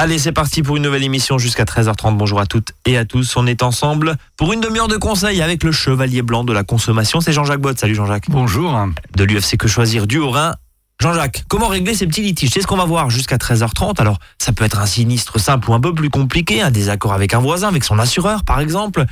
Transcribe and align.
Allez, 0.00 0.20
c'est 0.20 0.30
parti 0.30 0.62
pour 0.62 0.76
une 0.76 0.84
nouvelle 0.84 1.02
émission 1.02 1.38
jusqu'à 1.38 1.64
13h30. 1.64 2.16
Bonjour 2.16 2.38
à 2.38 2.46
toutes 2.46 2.68
et 2.86 2.96
à 2.96 3.04
tous. 3.04 3.36
On 3.36 3.48
est 3.48 3.64
ensemble 3.64 4.14
pour 4.36 4.52
une 4.52 4.60
demi-heure 4.60 4.86
de 4.86 4.96
conseils 4.96 5.42
avec 5.42 5.64
le 5.64 5.72
chevalier 5.72 6.22
blanc 6.22 6.44
de 6.44 6.52
la 6.52 6.62
consommation. 6.62 7.20
C'est 7.20 7.32
Jean-Jacques 7.32 7.60
Bott. 7.60 7.80
Salut 7.80 7.96
Jean-Jacques. 7.96 8.30
Bonjour. 8.30 8.78
De 9.16 9.24
l'UFC 9.24 9.56
Que 9.56 9.66
Choisir 9.66 10.06
du 10.06 10.18
Haut-Rhin. 10.18 10.54
Jean-Jacques, 11.00 11.42
comment 11.48 11.66
régler 11.66 11.94
ces 11.94 12.06
petits 12.06 12.22
litiges? 12.22 12.50
C'est 12.50 12.62
ce 12.62 12.68
qu'on 12.68 12.76
va 12.76 12.84
voir 12.84 13.10
jusqu'à 13.10 13.38
13h30. 13.38 14.00
Alors, 14.00 14.20
ça 14.38 14.52
peut 14.52 14.64
être 14.64 14.78
un 14.78 14.86
sinistre 14.86 15.40
simple 15.40 15.68
ou 15.68 15.74
un 15.74 15.80
peu 15.80 15.92
plus 15.92 16.10
compliqué, 16.10 16.62
un 16.62 16.70
désaccord 16.70 17.12
avec 17.12 17.34
un 17.34 17.40
voisin, 17.40 17.66
avec 17.66 17.82
son 17.82 17.98
assureur 17.98 18.44
par 18.44 18.60
exemple 18.60 19.04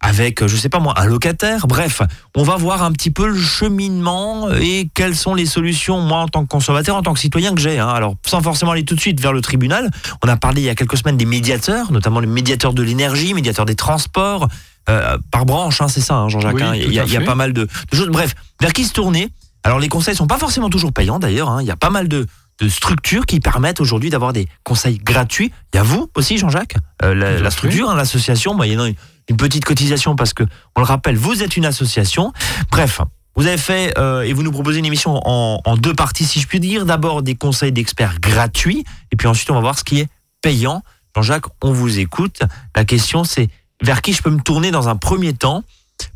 avec, 0.00 0.46
je 0.46 0.56
sais 0.56 0.68
pas 0.68 0.78
moi, 0.78 0.94
un 0.96 1.06
locataire. 1.06 1.66
Bref, 1.66 2.02
on 2.34 2.42
va 2.42 2.56
voir 2.56 2.82
un 2.82 2.92
petit 2.92 3.10
peu 3.10 3.28
le 3.28 3.38
cheminement 3.38 4.50
et 4.52 4.88
quelles 4.94 5.16
sont 5.16 5.34
les 5.34 5.46
solutions, 5.46 6.00
moi, 6.00 6.18
en 6.18 6.28
tant 6.28 6.42
que 6.42 6.48
consommateur, 6.48 6.96
en 6.96 7.02
tant 7.02 7.14
que 7.14 7.20
citoyen 7.20 7.54
que 7.54 7.60
j'ai. 7.60 7.78
Hein. 7.78 7.88
Alors, 7.88 8.14
sans 8.26 8.40
forcément 8.40 8.72
aller 8.72 8.84
tout 8.84 8.94
de 8.94 9.00
suite 9.00 9.20
vers 9.20 9.32
le 9.32 9.40
tribunal, 9.40 9.90
on 10.22 10.28
a 10.28 10.36
parlé 10.36 10.62
il 10.62 10.64
y 10.64 10.70
a 10.70 10.74
quelques 10.74 10.98
semaines 10.98 11.16
des 11.16 11.24
médiateurs, 11.24 11.92
notamment 11.92 12.20
les 12.20 12.26
médiateurs 12.26 12.74
de 12.74 12.82
l'énergie, 12.82 13.34
médiateurs 13.34 13.64
des 13.64 13.74
transports, 13.74 14.48
euh, 14.88 15.18
par 15.32 15.46
branche, 15.46 15.80
hein, 15.80 15.88
c'est 15.88 16.00
ça, 16.00 16.14
hein, 16.14 16.28
Jean-Jacques. 16.28 16.54
Il, 16.76 16.92
y 16.92 17.16
a, 17.16 17.20
pas 17.20 17.34
mal 17.34 17.52
de, 17.52 17.66
choses. 17.92 18.08
Bref, 18.08 18.34
vers 18.60 18.72
qui 18.72 18.84
se 18.84 18.92
tourner? 18.92 19.28
Alors, 19.64 19.80
les 19.80 19.88
conseils 19.88 20.14
sont 20.14 20.28
pas 20.28 20.38
forcément 20.38 20.70
toujours 20.70 20.92
payants, 20.92 21.18
d'ailleurs. 21.18 21.60
Il 21.60 21.66
y 21.66 21.72
a 21.72 21.76
pas 21.76 21.90
mal 21.90 22.06
de, 22.06 22.26
structures 22.68 23.26
qui 23.26 23.40
permettent 23.40 23.80
aujourd'hui 23.80 24.08
d'avoir 24.10 24.32
des 24.32 24.46
conseils 24.62 24.98
gratuits. 24.98 25.52
Il 25.74 25.76
y 25.76 25.80
a 25.80 25.82
vous 25.82 26.08
aussi, 26.14 26.38
Jean-Jacques, 26.38 26.76
euh, 27.02 27.14
la, 27.14 27.50
structure, 27.50 27.92
l'association, 27.94 28.54
moyennant 28.54 28.86
une 29.28 29.36
petite 29.36 29.64
cotisation 29.64 30.16
parce 30.16 30.32
que, 30.32 30.44
on 30.76 30.80
le 30.80 30.86
rappelle, 30.86 31.16
vous 31.16 31.42
êtes 31.42 31.56
une 31.56 31.64
association. 31.64 32.32
Bref, 32.70 33.00
vous 33.34 33.46
avez 33.46 33.58
fait 33.58 33.92
euh, 33.98 34.22
et 34.22 34.32
vous 34.32 34.42
nous 34.42 34.52
proposez 34.52 34.78
une 34.78 34.86
émission 34.86 35.20
en, 35.24 35.60
en 35.64 35.76
deux 35.76 35.94
parties, 35.94 36.24
si 36.24 36.40
je 36.40 36.46
puis 36.46 36.60
dire. 36.60 36.86
D'abord 36.86 37.22
des 37.22 37.34
conseils 37.34 37.72
d'experts 37.72 38.18
gratuits 38.20 38.84
et 39.12 39.16
puis 39.16 39.28
ensuite 39.28 39.50
on 39.50 39.54
va 39.54 39.60
voir 39.60 39.78
ce 39.78 39.84
qui 39.84 40.00
est 40.00 40.08
payant. 40.40 40.82
Jean-Jacques, 41.14 41.46
on 41.62 41.72
vous 41.72 41.98
écoute. 41.98 42.40
La 42.74 42.84
question 42.84 43.24
c'est 43.24 43.48
vers 43.82 44.00
qui 44.00 44.12
je 44.12 44.22
peux 44.22 44.30
me 44.30 44.40
tourner 44.40 44.70
dans 44.70 44.88
un 44.88 44.96
premier 44.96 45.34
temps 45.34 45.62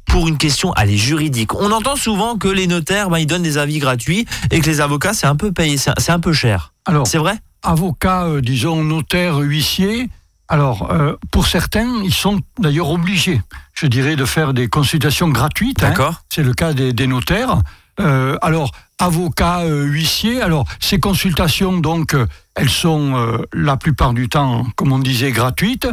pour 0.06 0.28
une 0.28 0.38
question 0.38 0.72
allez 0.72 0.96
juridique. 0.96 1.54
On 1.54 1.70
entend 1.72 1.96
souvent 1.96 2.36
que 2.36 2.48
les 2.48 2.66
notaires 2.66 3.10
ben, 3.10 3.18
ils 3.18 3.26
donnent 3.26 3.42
des 3.42 3.58
avis 3.58 3.78
gratuits 3.78 4.26
et 4.50 4.60
que 4.60 4.66
les 4.66 4.80
avocats 4.80 5.12
c'est 5.12 5.26
un 5.26 5.36
peu 5.36 5.52
payé, 5.52 5.76
c'est 5.76 6.10
un 6.10 6.20
peu 6.20 6.32
cher. 6.32 6.72
Alors, 6.86 7.06
c'est 7.06 7.18
vrai? 7.18 7.34
Avocat, 7.62 8.24
euh, 8.24 8.40
disons 8.40 8.82
notaire, 8.82 9.38
huissier, 9.38 10.08
alors, 10.50 10.90
euh, 10.90 11.14
pour 11.30 11.46
certains, 11.46 12.02
ils 12.02 12.12
sont 12.12 12.40
d'ailleurs 12.58 12.90
obligés, 12.90 13.40
je 13.72 13.86
dirais, 13.86 14.16
de 14.16 14.24
faire 14.24 14.52
des 14.52 14.66
consultations 14.66 15.28
gratuites. 15.28 15.80
Hein. 15.84 15.90
D'accord. 15.90 16.22
C'est 16.28 16.42
le 16.42 16.52
cas 16.54 16.72
des, 16.72 17.06
notaires. 17.06 17.62
Euh, 18.00 18.36
alors, 18.42 18.72
avocats, 18.98 19.60
euh, 19.60 19.84
huissiers, 19.84 20.42
alors 20.42 20.64
ces 20.80 20.98
consultations, 20.98 21.78
donc, 21.78 22.16
elles 22.56 22.68
sont 22.68 23.38
la 23.52 23.76
plupart 23.76 24.12
du 24.12 24.28
temps, 24.28 24.66
comme 24.74 24.90
on 24.92 24.98
disait, 24.98 25.30
gratuites, 25.30 25.88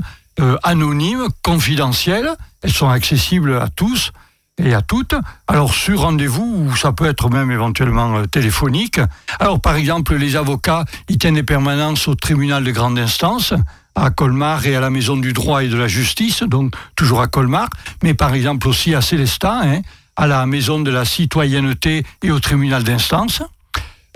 anonymes, 0.63 1.27
confidentielles. 1.43 2.31
Elles 2.63 2.73
sont 2.73 2.89
accessibles 2.89 3.57
à 3.57 3.67
tous 3.69 4.11
et 4.57 4.73
à 4.73 4.81
toutes. 4.81 5.13
Alors 5.47 5.71
sur 5.71 6.01
rendez-vous, 6.01 6.67
ou 6.67 6.75
ça 6.75 6.91
peut 6.91 7.05
être 7.05 7.29
même 7.29 7.51
éventuellement 7.51 8.25
téléphonique. 8.25 8.99
Alors 9.39 9.61
par 9.61 9.75
exemple, 9.75 10.15
les 10.15 10.35
avocats, 10.35 10.85
ils 11.09 11.19
tiennent 11.19 11.35
des 11.35 11.43
permanences 11.43 12.07
au 12.07 12.15
tribunal 12.15 12.63
de 12.63 12.71
grande 12.71 12.97
instance 12.97 13.53
à 13.97 14.11
Colmar 14.11 14.65
et 14.67 14.75
à 14.75 14.79
la 14.79 14.89
Maison 14.89 15.17
du 15.17 15.33
droit 15.33 15.63
et 15.63 15.67
de 15.67 15.75
la 15.75 15.87
justice, 15.87 16.43
donc 16.43 16.75
toujours 16.95 17.21
à 17.21 17.27
Colmar, 17.27 17.67
mais 18.03 18.13
par 18.13 18.33
exemple 18.35 18.67
aussi 18.67 18.93
à 18.93 19.01
Célestat, 19.01 19.61
hein, 19.63 19.81
à 20.15 20.27
la 20.27 20.45
Maison 20.45 20.79
de 20.79 20.91
la 20.91 21.03
citoyenneté 21.03 22.03
et 22.23 22.31
au 22.31 22.39
tribunal 22.39 22.83
d'instance. 22.83 23.41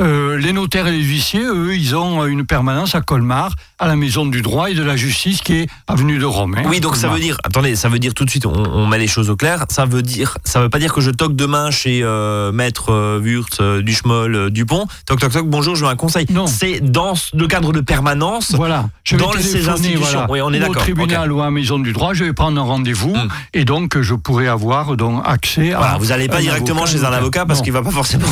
Euh, 0.01 0.37
les 0.37 0.51
notaires 0.51 0.87
et 0.87 0.91
les 0.91 1.03
huissiers, 1.03 1.43
eux, 1.43 1.75
ils 1.75 1.95
ont 1.95 2.25
une 2.25 2.45
permanence 2.45 2.95
à 2.95 3.01
Colmar, 3.01 3.53
à 3.77 3.87
la 3.87 3.95
Maison 3.95 4.25
du 4.25 4.41
droit 4.41 4.69
et 4.69 4.73
de 4.73 4.81
la 4.83 4.95
justice 4.95 5.41
qui 5.41 5.53
est 5.53 5.67
avenue 5.87 6.17
de 6.17 6.25
Rome. 6.25 6.55
Hein, 6.57 6.63
oui, 6.67 6.79
donc 6.79 6.95
ça 6.95 7.07
veut 7.07 7.19
dire, 7.19 7.37
attendez, 7.43 7.75
ça 7.75 7.87
veut 7.87 7.99
dire 7.99 8.13
tout 8.15 8.25
de 8.25 8.29
suite, 8.29 8.45
on, 8.45 8.87
met 8.87 8.97
les 8.97 9.07
choses 9.07 9.29
au 9.29 9.35
clair. 9.35 9.65
Ça 9.69 9.85
veut 9.85 10.01
dire, 10.01 10.37
ça 10.43 10.59
veut 10.59 10.69
pas 10.69 10.79
dire 10.79 10.93
que 10.93 11.01
je 11.01 11.11
toque 11.11 11.35
demain 11.35 11.69
chez 11.69 12.01
euh, 12.03 12.51
Maître 12.51 12.91
euh, 12.91 13.19
Wurtz, 13.19 13.57
euh, 13.59 13.81
Duchemol, 13.83 14.49
Dupont. 14.49 14.87
Toc 15.05 15.19
toc 15.19 15.31
toc, 15.31 15.47
bonjour, 15.47 15.75
je 15.75 15.85
veux 15.85 15.91
un 15.91 15.95
conseil. 15.95 16.25
Non, 16.31 16.47
c'est 16.47 16.79
dans 16.79 17.13
le 17.33 17.47
cadre 17.47 17.71
de 17.71 17.81
permanence. 17.81 18.53
Voilà. 18.55 18.89
Je 19.03 19.17
dans 19.17 19.31
ces 19.33 19.69
institutions. 19.69 20.25
Oui, 20.29 20.41
on 20.41 20.51
est 20.51 20.59
d'accord. 20.59 20.77
Au 20.77 20.79
tribunal 20.79 21.31
ou 21.31 21.41
à 21.41 21.45
la 21.45 21.51
Maison 21.51 21.77
du 21.77 21.93
droit, 21.93 22.13
je 22.13 22.23
vais 22.23 22.33
prendre 22.33 22.59
un 22.59 22.63
rendez-vous 22.63 23.15
hmm. 23.15 23.27
et 23.53 23.65
donc 23.65 23.99
je 23.99 24.15
pourrais 24.15 24.47
avoir 24.47 24.95
donc 24.97 25.21
accès. 25.25 25.73
Voilà, 25.75 25.97
vous 25.99 26.07
n'allez 26.07 26.27
pas 26.27 26.41
directement 26.41 26.85
chez 26.85 27.03
un 27.03 27.11
avocat 27.11 27.45
parce 27.45 27.61
qu'il 27.61 27.73
va 27.73 27.83
pas 27.83 27.91
forcément. 27.91 28.25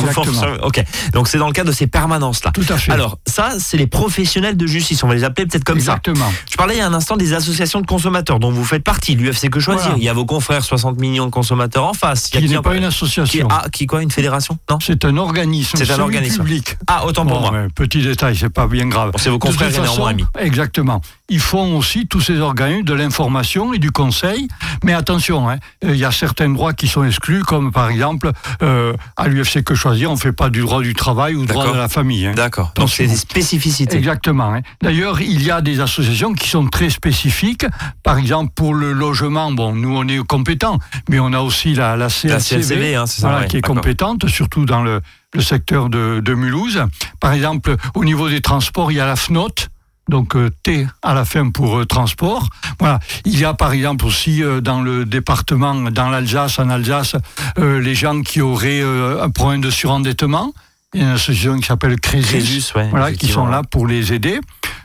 Ok. 0.62 0.82
Donc 1.12 1.28
c'est 1.28 1.38
dans 1.38 1.46
le 1.46 1.52
cadre 1.52 1.59
de 1.64 1.72
ces 1.72 1.86
permanences 1.86 2.40
tout 2.52 2.64
à 2.68 2.78
fait. 2.78 2.92
Alors, 2.92 3.18
ça, 3.26 3.52
c'est 3.58 3.76
les 3.76 3.86
professionnels 3.86 4.56
de 4.56 4.66
justice. 4.66 5.02
On 5.04 5.08
va 5.08 5.14
les 5.14 5.24
appeler 5.24 5.46
peut-être 5.46 5.64
comme 5.64 5.78
Exactement. 5.78 6.32
Je 6.50 6.56
parlais 6.56 6.74
il 6.76 6.78
y 6.78 6.80
a 6.80 6.86
un 6.86 6.94
instant 6.94 7.16
des 7.16 7.34
associations 7.34 7.80
de 7.80 7.86
consommateurs 7.86 8.38
dont 8.38 8.50
vous 8.50 8.64
faites 8.64 8.84
partie, 8.84 9.14
l'UFC 9.14 9.50
Que 9.50 9.60
Choisir. 9.60 9.94
Il 9.96 10.02
y 10.02 10.08
a 10.08 10.12
vos 10.12 10.24
confrères, 10.24 10.64
60 10.64 10.98
millions 10.98 11.26
de 11.26 11.30
consommateurs 11.30 11.84
en 11.84 11.94
face. 11.94 12.30
Il 12.34 12.40
qui 12.40 12.48
n'est 12.48 12.60
pas 12.60 12.76
une 12.76 12.84
association. 12.84 13.46
Qui, 13.46 13.46
ah, 13.50 13.66
qui 13.70 13.86
quoi, 13.86 14.02
une 14.02 14.10
fédération? 14.10 14.58
Non? 14.68 14.78
C'est 14.80 15.04
un 15.04 15.16
organisme. 15.16 15.76
C'est 15.76 15.90
un 15.90 16.00
organisme. 16.00 16.42
public. 16.42 16.76
Ah, 16.86 17.06
autant 17.06 17.26
pour 17.26 17.40
moi. 17.40 17.52
petit 17.74 18.02
détail, 18.02 18.36
c'est 18.36 18.50
pas 18.50 18.66
bien 18.66 18.86
grave. 18.86 19.12
c'est 19.16 19.30
vos 19.30 19.38
confrères 19.38 19.74
et 19.74 19.80
néanmoins 19.80 20.10
amis. 20.10 20.24
Exactement. 20.38 21.00
Ils 21.28 21.40
font 21.40 21.76
aussi, 21.76 22.06
tous 22.06 22.20
ces 22.20 22.40
organismes, 22.40 22.84
de 22.84 22.94
l'information 22.94 23.72
et 23.72 23.78
du 23.78 23.90
conseil. 23.90 24.48
Mais 24.84 24.92
attention, 24.92 25.48
hein, 25.48 25.58
il 25.82 25.96
y 25.96 26.04
a 26.04 26.10
certains 26.10 26.48
droits 26.48 26.72
qui 26.72 26.88
sont 26.88 27.04
exclus, 27.04 27.42
comme 27.42 27.72
par 27.72 27.88
exemple, 27.88 28.32
euh, 28.62 28.94
à 29.16 29.28
l'UFC 29.28 29.62
Que 29.62 29.74
Choisir, 29.74 30.10
on 30.10 30.14
ne 30.14 30.18
fait 30.18 30.32
pas 30.32 30.50
du 30.50 30.60
droit 30.60 30.82
du 30.82 30.94
travail 30.94 31.34
droit 31.46 31.72
de 31.72 31.76
la 31.76 31.88
famille. 31.88 32.26
Hein. 32.26 32.32
D'accord. 32.34 32.72
Donc 32.74 32.90
c'est 32.90 33.06
des 33.06 33.16
spécificités. 33.16 33.96
Exactement. 33.96 34.54
Hein. 34.54 34.60
D'ailleurs, 34.82 35.20
il 35.20 35.42
y 35.42 35.50
a 35.50 35.60
des 35.60 35.80
associations 35.80 36.32
qui 36.32 36.48
sont 36.48 36.66
très 36.66 36.90
spécifiques. 36.90 37.66
Par 38.02 38.18
exemple, 38.18 38.52
pour 38.54 38.74
le 38.74 38.92
logement, 38.92 39.52
bon, 39.52 39.74
nous 39.74 39.96
on 39.96 40.06
est 40.08 40.18
compétents, 40.26 40.78
mais 41.08 41.18
on 41.18 41.32
a 41.32 41.40
aussi 41.40 41.74
la, 41.74 41.96
la 41.96 42.08
CLCV, 42.08 42.96
hein, 42.96 43.04
qui 43.48 43.58
est 43.58 43.62
compétente, 43.62 44.28
surtout 44.28 44.64
dans 44.64 44.82
le, 44.82 45.00
le 45.34 45.40
secteur 45.40 45.88
de, 45.88 46.20
de, 46.20 46.34
Mulhouse. 46.34 46.82
Par 47.20 47.32
exemple, 47.32 47.76
au 47.94 48.04
niveau 48.04 48.28
des 48.28 48.40
transports, 48.40 48.92
il 48.92 48.96
y 48.96 49.00
a 49.00 49.06
la 49.06 49.16
FNOT, 49.16 49.68
donc 50.10 50.36
euh, 50.36 50.50
T 50.62 50.86
à 51.02 51.14
la 51.14 51.24
fin 51.24 51.48
pour 51.50 51.78
euh, 51.78 51.86
transport. 51.86 52.48
Voilà. 52.78 52.98
Il 53.24 53.38
y 53.38 53.44
a 53.44 53.54
par 53.54 53.72
exemple 53.72 54.04
aussi 54.04 54.42
euh, 54.42 54.60
dans 54.60 54.82
le 54.82 55.06
département, 55.06 55.74
dans 55.74 56.10
l'Alsace, 56.10 56.58
en 56.58 56.68
Alsace, 56.68 57.16
les 57.56 57.94
gens 57.94 58.22
qui 58.22 58.40
auraient 58.40 58.82
un 58.82 59.30
problème 59.30 59.60
de 59.60 59.70
surendettement. 59.70 60.52
Il 60.92 61.00
y 61.00 61.04
a 61.04 61.06
une 61.06 61.14
association 61.14 61.56
qui 61.56 61.68
s'appelle 61.68 62.00
Crésus, 62.00 62.72
voilà, 62.90 63.12
qui 63.12 63.28
sont 63.28 63.46
là 63.46 63.62
pour 63.62 63.86
les 63.86 64.12
aider. 64.12 64.40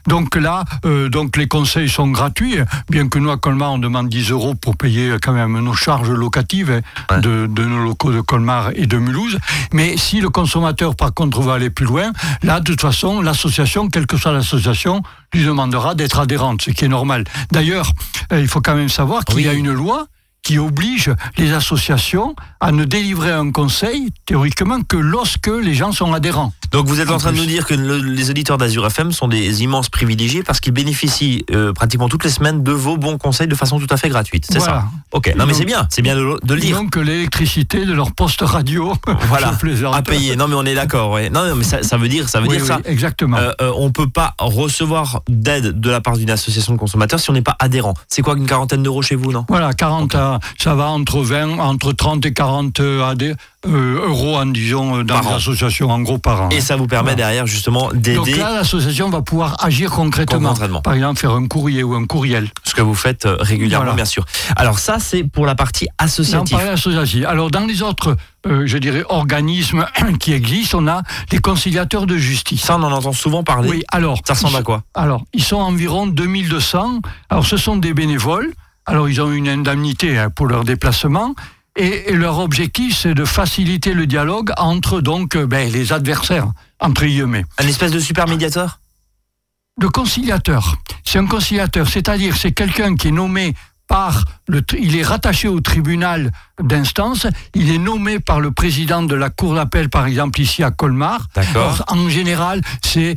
Donc 0.08 0.36
là, 0.36 0.64
euh, 0.86 1.10
donc 1.10 1.36
les 1.36 1.48
conseils 1.48 1.90
sont 1.90 2.08
gratuits, 2.10 2.58
bien 2.92 3.08
que 3.08 3.18
nous 3.18 3.32
à 3.32 3.38
Colmar 3.38 3.72
on 3.72 3.80
demande 3.80 4.08
10 4.08 4.30
euros 4.30 4.54
pour 4.54 4.78
payer 4.78 5.16
quand 5.20 5.34
même 5.34 5.60
nos 5.60 5.74
charges 5.74 6.12
locatives 6.12 6.80
hein, 7.10 7.20
de, 7.22 7.48
de, 7.48 7.66
nos 7.66 7.84
locaux 7.84 8.12
de 8.12 8.22
Colmar 8.22 8.70
et 8.76 8.86
de 8.86 9.00
Mulhouse. 9.00 9.40
Mais 9.74 9.98
si 9.98 10.22
le 10.22 10.30
consommateur 10.30 10.96
par 10.96 11.12
contre 11.12 11.42
va 11.42 11.56
aller 11.56 11.72
plus 11.72 11.88
loin, 11.88 12.12
là 12.44 12.60
de 12.60 12.66
toute 12.66 12.82
façon 12.82 13.20
l'association, 13.22 13.90
quelle 13.90 14.06
que 14.06 14.18
soit 14.18 14.32
l'association, 14.32 15.02
lui 15.34 15.44
demandera 15.44 15.96
d'être 15.96 16.20
adhérente, 16.20 16.62
ce 16.62 16.70
qui 16.70 16.86
est 16.86 16.90
normal. 16.90 17.24
D'ailleurs, 17.52 17.92
euh, 18.32 18.40
il 18.40 18.48
faut 18.48 18.62
quand 18.62 18.76
même 18.76 18.90
savoir 18.90 19.26
qu'il 19.26 19.42
y 19.42 19.50
a 19.50 19.54
une 19.54 19.74
loi 19.74 20.06
qui 20.46 20.60
oblige 20.60 21.12
les 21.38 21.54
associations 21.54 22.36
à 22.62 22.72
ne 22.72 22.86
délivrer 22.86 23.32
un 23.32 23.52
conseil, 23.52 24.10
théoriquement, 24.26 24.82
que 24.84 24.96
lorsque 24.96 25.48
les 25.48 25.74
gens 25.74 25.92
sont 25.92 26.14
adhérents. 26.14 26.54
Donc 26.76 26.88
vous 26.88 27.00
êtes 27.00 27.10
en, 27.10 27.18
train 27.18 27.32
de 27.32 27.38
nous 27.38 27.46
dire 27.46 27.66
que 27.66 27.74
les 27.74 28.30
auditeurs 28.30 28.58
d'Azur 28.58 28.86
FM 28.86 29.14
sont 29.14 29.30
des 29.30 29.64
immenses 29.64 29.88
privilégiés 29.88 30.44
parce 30.44 30.60
qu'ils 30.60 30.74
bénéficient 30.74 31.46
euh, 31.52 31.72
pratiquement 31.72 32.10
toutes 32.10 32.26
les 32.26 32.30
semaines 32.30 32.64
de 32.64 32.74
vos 32.74 32.98
bons 32.98 33.18
conseils 33.18 33.48
de 33.48 33.56
façon 33.56 33.80
tout 33.80 33.88
à 33.90 33.96
fait 33.96 34.10
gratuite. 34.10 34.46
C'est 34.50 34.60
ça 34.60 34.84
Ok, 35.14 35.34
non 35.38 35.46
mais 35.46 35.54
c'est 35.54 35.64
bien, 35.64 35.88
c'est 35.90 36.02
bien 36.02 36.18
de, 36.18 36.22
le 36.22 36.60
dire. 36.60 36.76
Donc 36.76 36.98
l'électricité 36.98 37.86
de 37.86 37.94
leur 37.94 38.12
poste 38.12 38.42
radio, 38.42 38.94
voilà, 39.30 39.54
à 39.94 40.02
payer. 40.02 40.36
Non 40.36 40.50
mais 40.50 40.56
on 40.56 40.66
est 40.66 40.76
d'accord. 40.76 41.12
Ouais. 41.12 41.30
Non, 41.30 41.56
mais 41.56 41.64
ça, 41.64 41.80
veut 41.96 42.10
dire, 42.10 42.28
ça 42.28 42.42
veut 42.42 42.50
dire 42.50 42.66
ça. 42.66 42.82
Exactement. 42.84 43.38
Euh, 43.38 43.54
euh, 43.62 43.72
on 43.78 43.92
peut 43.92 44.10
pas 44.10 44.36
recevoir 44.38 45.22
d'aide 45.30 45.80
de 45.80 45.90
la 45.90 46.02
part 46.02 46.18
d'une 46.18 46.30
association 46.30 46.74
de 46.74 46.78
consommateurs 46.78 47.22
si 47.22 47.30
on 47.30 47.34
n'est 47.34 47.42
pas 47.42 47.56
adhérent. 47.60 47.94
C'est 48.10 48.22
quoi 48.22 48.36
une 48.36 48.48
quarantaine 48.48 48.84
d'euros 48.84 49.02
chez 49.02 49.16
vous, 49.16 49.32
non? 49.32 49.46
Voilà, 49.48 49.72
40 49.72 50.14
ça 50.58 50.76
va 50.76 50.90
entre 50.90 51.22
20, 51.22 51.58
entre 51.60 51.94
30 51.94 52.26
et 52.26 52.34
40 52.34 52.82
AD, 52.82 53.38
euh, 53.68 54.08
euros, 54.08 54.38
en, 54.38 54.46
disons, 54.46 55.04
dans 55.04 55.22
l'association, 55.22 55.90
en 55.90 56.00
gros, 56.02 56.18
par 56.18 56.44
an. 56.44 56.50
Et 56.50 56.62
ça 56.62 56.76
vous 56.76 56.88
permet 56.88 57.16
derrière, 57.16 57.48
justement, 57.48 57.90
d'aider. 57.94 58.16
Donc 58.16 58.28
là, 58.38 58.54
l'association 58.54 59.10
va 59.10 59.22
pouvoir 59.22 59.64
agir 59.64 59.92
concrètement. 59.92 60.54
Par 60.84 60.94
exemple, 60.94 61.20
faire 61.20 61.32
un 61.32 61.48
courrier 61.48 61.84
ou 61.84 61.94
un 61.94 62.06
courriel. 62.06 62.50
Ce 62.64 62.74
que 62.74 62.82
vous 62.82 62.96
faites 62.96 63.26
euh, 63.26 63.38
régulièrement, 63.40 63.94
bien 63.94 64.06
sûr. 64.06 64.26
Alors, 64.56 64.80
ça, 64.80 64.98
c'est 65.00 65.24
pour 65.24 65.46
la 65.46 65.56
partie 65.56 65.88
associative. 65.98 66.58
Alors, 67.28 67.52
dans 67.52 67.66
les 67.66 67.82
autres, 67.82 68.16
euh, 68.48 68.64
je 68.66 68.78
dirais, 68.78 69.04
organismes 69.10 69.86
qui 70.20 70.34
existent, 70.34 70.80
on 70.82 70.88
a 70.88 71.02
les 71.32 71.40
conciliateurs 71.40 72.06
de 72.06 72.18
justice. 72.18 72.62
Ça, 72.62 72.78
on 72.78 72.84
en 72.84 72.92
entend 72.92 73.14
souvent 73.14 73.44
parler. 73.44 73.70
Oui, 73.70 73.84
alors. 73.92 74.20
Ça 74.26 74.34
ressemble 74.34 74.58
à 74.58 74.64
quoi 74.64 74.84
Alors, 74.94 75.24
ils 75.34 75.44
sont 75.44 75.58
environ 75.58 76.08
2200. 76.08 77.02
Alors, 77.30 77.46
ce 77.46 77.58
sont 77.58 77.78
des 77.78 77.94
bénévoles. 77.94 78.54
Alors, 78.86 79.10
ils 79.10 79.20
ont 79.22 79.32
une 79.32 79.48
indemnité 79.48 80.18
hein, 80.18 80.30
pour 80.30 80.46
leur 80.46 80.64
déplacement. 80.64 81.34
Et, 81.76 82.14
leur 82.14 82.40
objectif, 82.40 82.98
c'est 82.98 83.14
de 83.14 83.26
faciliter 83.26 83.94
le 83.94 84.08
dialogue 84.08 84.52
entre 84.58 85.02
donc 85.02 85.36
euh, 85.36 85.46
ben, 85.46 85.72
les 85.72 85.92
adversaires, 85.92 86.48
entre 86.80 87.06
guillemets. 87.06 87.46
Un 87.58 87.68
espèce 87.68 87.92
de 87.92 88.00
super 88.00 88.28
médiateur 88.28 88.80
de 89.80 89.88
conciliateur. 89.88 90.78
C'est 91.04 91.20
un 91.20 91.28
conciliateur, 91.28 91.88
c'est-à-dire 91.88 92.38
c'est 92.38 92.52
quelqu'un 92.52 92.96
qui 92.96 93.10
est 93.10 93.12
nommé 93.12 93.54
par 93.88 94.24
le, 94.48 94.64
il 94.80 94.96
est 94.96 95.04
rattaché 95.04 95.48
au 95.48 95.60
tribunal 95.60 96.32
d'instance, 96.60 97.28
il 97.54 97.70
est 97.70 97.78
nommé 97.78 98.20
par 98.20 98.40
le 98.40 98.52
président 98.52 99.04
de 99.04 99.14
la 99.14 99.30
cour 99.30 99.54
d'appel, 99.54 99.90
par 99.90 100.08
exemple 100.08 100.42
ici 100.42 100.64
à 100.64 100.72
Colmar. 100.72 101.28
D'accord. 101.36 101.84
En 101.88 102.10
général, 102.10 102.62
c'est 102.84 103.16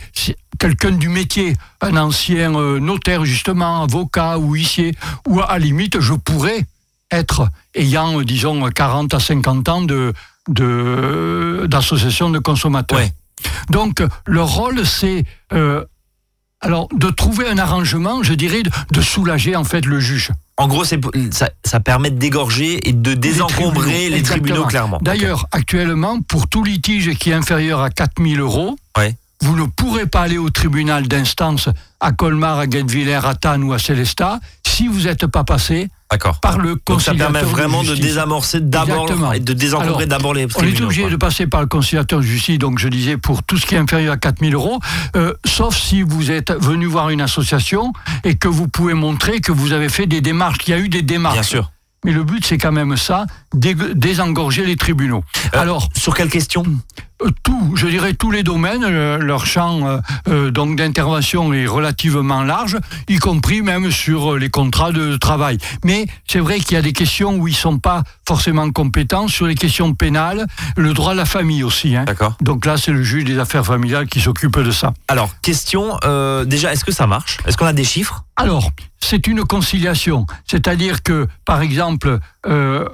quelqu'un 0.59 0.91
du 0.91 1.09
métier, 1.09 1.55
un 1.81 1.97
ancien 1.97 2.55
euh, 2.55 2.81
notaire 2.81 3.25
justement, 3.25 3.83
avocat 3.83 4.39
ou 4.39 4.55
huissier, 4.55 4.95
ou 5.27 5.41
à 5.41 5.47
la 5.53 5.59
limite, 5.61 6.01
je 6.01 6.15
pourrais 6.15 6.67
être 7.11 7.49
ayant, 7.75 8.21
disons, 8.23 8.69
40 8.69 9.15
à 9.15 9.21
50 9.21 9.69
ans 9.69 9.83
de 9.83 10.13
d'association 11.67 12.31
de, 12.31 12.39
consommateurs. 12.39 12.99
Ouais. 12.99 13.13
Donc, 13.71 14.03
leur 14.27 14.49
rôle, 14.49 14.87
c'est 14.87 15.25
euh, 15.53 15.85
alors 16.61 16.89
de 16.95 17.11
trouver 17.11 17.47
un 17.49 17.59
arrangement, 17.59 18.23
je 18.23 18.33
dirais, 18.35 18.63
de, 18.63 18.71
de 18.91 19.01
soulager 19.03 19.57
en 19.57 19.65
fait 19.65 19.85
le 19.85 20.01
juge. 20.01 20.31
En 20.57 20.67
gros, 20.67 20.85
ça, 20.85 20.97
ça 21.65 21.81
permet 21.81 22.11
de 22.11 22.19
dégorger 22.19 22.89
et 22.89 22.93
de 22.93 23.15
désencombrer 23.15 24.09
les 24.09 24.23
tribunaux, 24.23 24.65
clairement. 24.65 24.99
D'ailleurs, 25.03 25.47
actuellement, 25.53 26.21
pour 26.23 26.49
tout 26.49 26.65
litige 26.65 27.15
qui 27.19 27.31
est 27.31 27.35
inférieur 27.35 27.81
à 27.83 27.91
4000 27.91 28.41
euros, 28.41 28.77
Ouais. 28.97 29.15
vous 29.43 29.55
ne 29.55 29.67
pourrez 29.67 30.07
pas 30.07 30.23
aller 30.23 30.39
au 30.39 30.51
tribunal 30.51 31.07
d'instance 31.07 31.69
à 32.01 32.11
Colmar, 32.11 32.59
à 32.59 32.67
Guebwiller, 32.67 33.21
à 33.25 33.35
Tannes 33.37 33.63
ou 33.63 33.73
à 33.73 33.79
Célestat 33.79 34.41
si 34.67 34.89
vous 34.89 35.03
n'êtes 35.03 35.27
pas 35.27 35.45
passé 35.45 35.91
D'accord. 36.11 36.41
par 36.41 36.59
le 36.59 36.71
Donc 36.87 37.03
ça 37.03 37.13
conciliateur 37.13 37.33
permet 37.33 37.51
vraiment 37.51 37.83
de 37.83 37.95
désamorcer 37.95 38.61
d'abord 38.61 39.09
et 39.35 39.41
de 39.41 39.53
désencombrer 39.53 40.07
d'abord 40.07 40.33
les 40.33 40.47
On 40.57 40.63
est 40.63 40.81
obligé 40.81 41.09
de 41.11 41.17
passer 41.17 41.47
par 41.47 41.61
le 41.61 41.67
conciliateur 41.67 42.21
de 42.21 42.25
justice, 42.25 42.59
donc 42.59 42.79
je 42.79 42.89
disais 42.89 43.17
pour 43.19 43.43
tout 43.43 43.59
ce 43.59 43.67
qui 43.67 43.75
est 43.75 43.79
inférieur 43.79 44.15
à 44.15 44.17
4000 44.17 44.55
euros, 44.55 44.81
euh, 45.17 45.35
sauf 45.45 45.77
si 45.77 46.01
vous 46.03 46.31
êtes 46.31 46.51
venu 46.53 46.87
voir 46.87 47.11
une 47.11 47.21
association 47.21 47.93
et 48.25 48.37
que 48.37 48.49
vous 48.49 48.69
pouvez 48.69 48.95
montrer 48.95 49.41
que 49.41 49.53
vous 49.53 49.73
avez 49.73 49.89
fait 49.91 50.07
des 50.07 50.21
démarches, 50.23 50.59
qu'il 50.59 50.75
y 50.75 50.77
a 50.79 50.81
eu 50.81 50.89
des 50.89 51.03
démarches. 51.03 51.35
Bien 51.35 51.43
sûr. 51.43 51.71
Mais 52.05 52.13
le 52.13 52.23
but, 52.25 52.47
c'est 52.47 52.59
quand 52.59 52.73
même 52.73 52.97
ça, 52.97 53.27
dé- 53.53 53.75
désengorger 53.75 54.65
les 54.65 54.77
tribunaux. 54.77 55.25
Euh, 55.55 55.61
Alors, 55.61 55.89
Sur 55.97 56.15
quelle 56.15 56.31
question? 56.31 56.65
Tout, 57.43 57.73
je 57.75 57.87
dirais 57.87 58.15
tous 58.15 58.31
les 58.31 58.43
domaines, 58.43 58.85
euh, 58.85 59.19
leur 59.19 59.47
champ 59.47 59.87
euh, 59.87 59.99
euh, 60.29 60.51
donc 60.51 60.77
d'intervention 60.77 61.53
est 61.53 61.67
relativement 61.67 62.43
large, 62.43 62.79
y 63.09 63.17
compris 63.17 63.63
même 63.63 63.91
sur 63.91 64.35
euh, 64.35 64.39
les 64.39 64.51
contrats 64.51 64.93
de 64.93 65.17
travail. 65.17 65.59
Mais 65.85 66.07
c'est 66.27 66.39
vrai 66.39 66.61
qu'il 66.61 66.73
y 66.73 66.77
a 66.77 66.83
des 66.83 66.93
questions 66.93 67.37
où 67.37 67.49
ils 67.49 67.57
sont 67.57 67.79
pas 67.79 68.03
forcément 68.27 68.71
compétents 68.71 69.29
sur 69.29 69.47
les 69.47 69.55
questions 69.55 69.95
pénales, 69.95 70.47
le 70.77 70.93
droit 70.93 71.13
de 71.13 71.19
la 71.19 71.25
famille 71.25 71.65
aussi. 71.65 71.97
Hein. 71.97 72.05
D'accord. 72.05 72.37
Donc 72.41 72.65
là, 72.65 72.77
c'est 72.77 72.93
le 72.93 73.03
juge 73.03 73.25
des 73.25 73.39
affaires 73.39 73.67
familiales 73.67 74.07
qui 74.07 74.21
s'occupe 74.21 74.59
de 74.59 74.71
ça. 74.71 74.93
Alors, 75.09 75.31
question, 75.43 75.99
euh, 76.05 76.45
déjà, 76.45 76.73
est-ce 76.73 76.85
que 76.85 76.93
ça 76.93 77.07
marche? 77.07 77.39
Est-ce 77.47 77.57
qu'on 77.57 77.67
a 77.67 77.73
des 77.73 77.85
chiffres? 77.85 78.25
Alors, 78.37 78.71
c'est 79.01 79.27
une 79.27 79.45
conciliation, 79.45 80.27
c'est-à-dire 80.47 81.03
que, 81.03 81.27
par 81.45 81.61
exemple, 81.63 82.19
euh, 82.47 82.89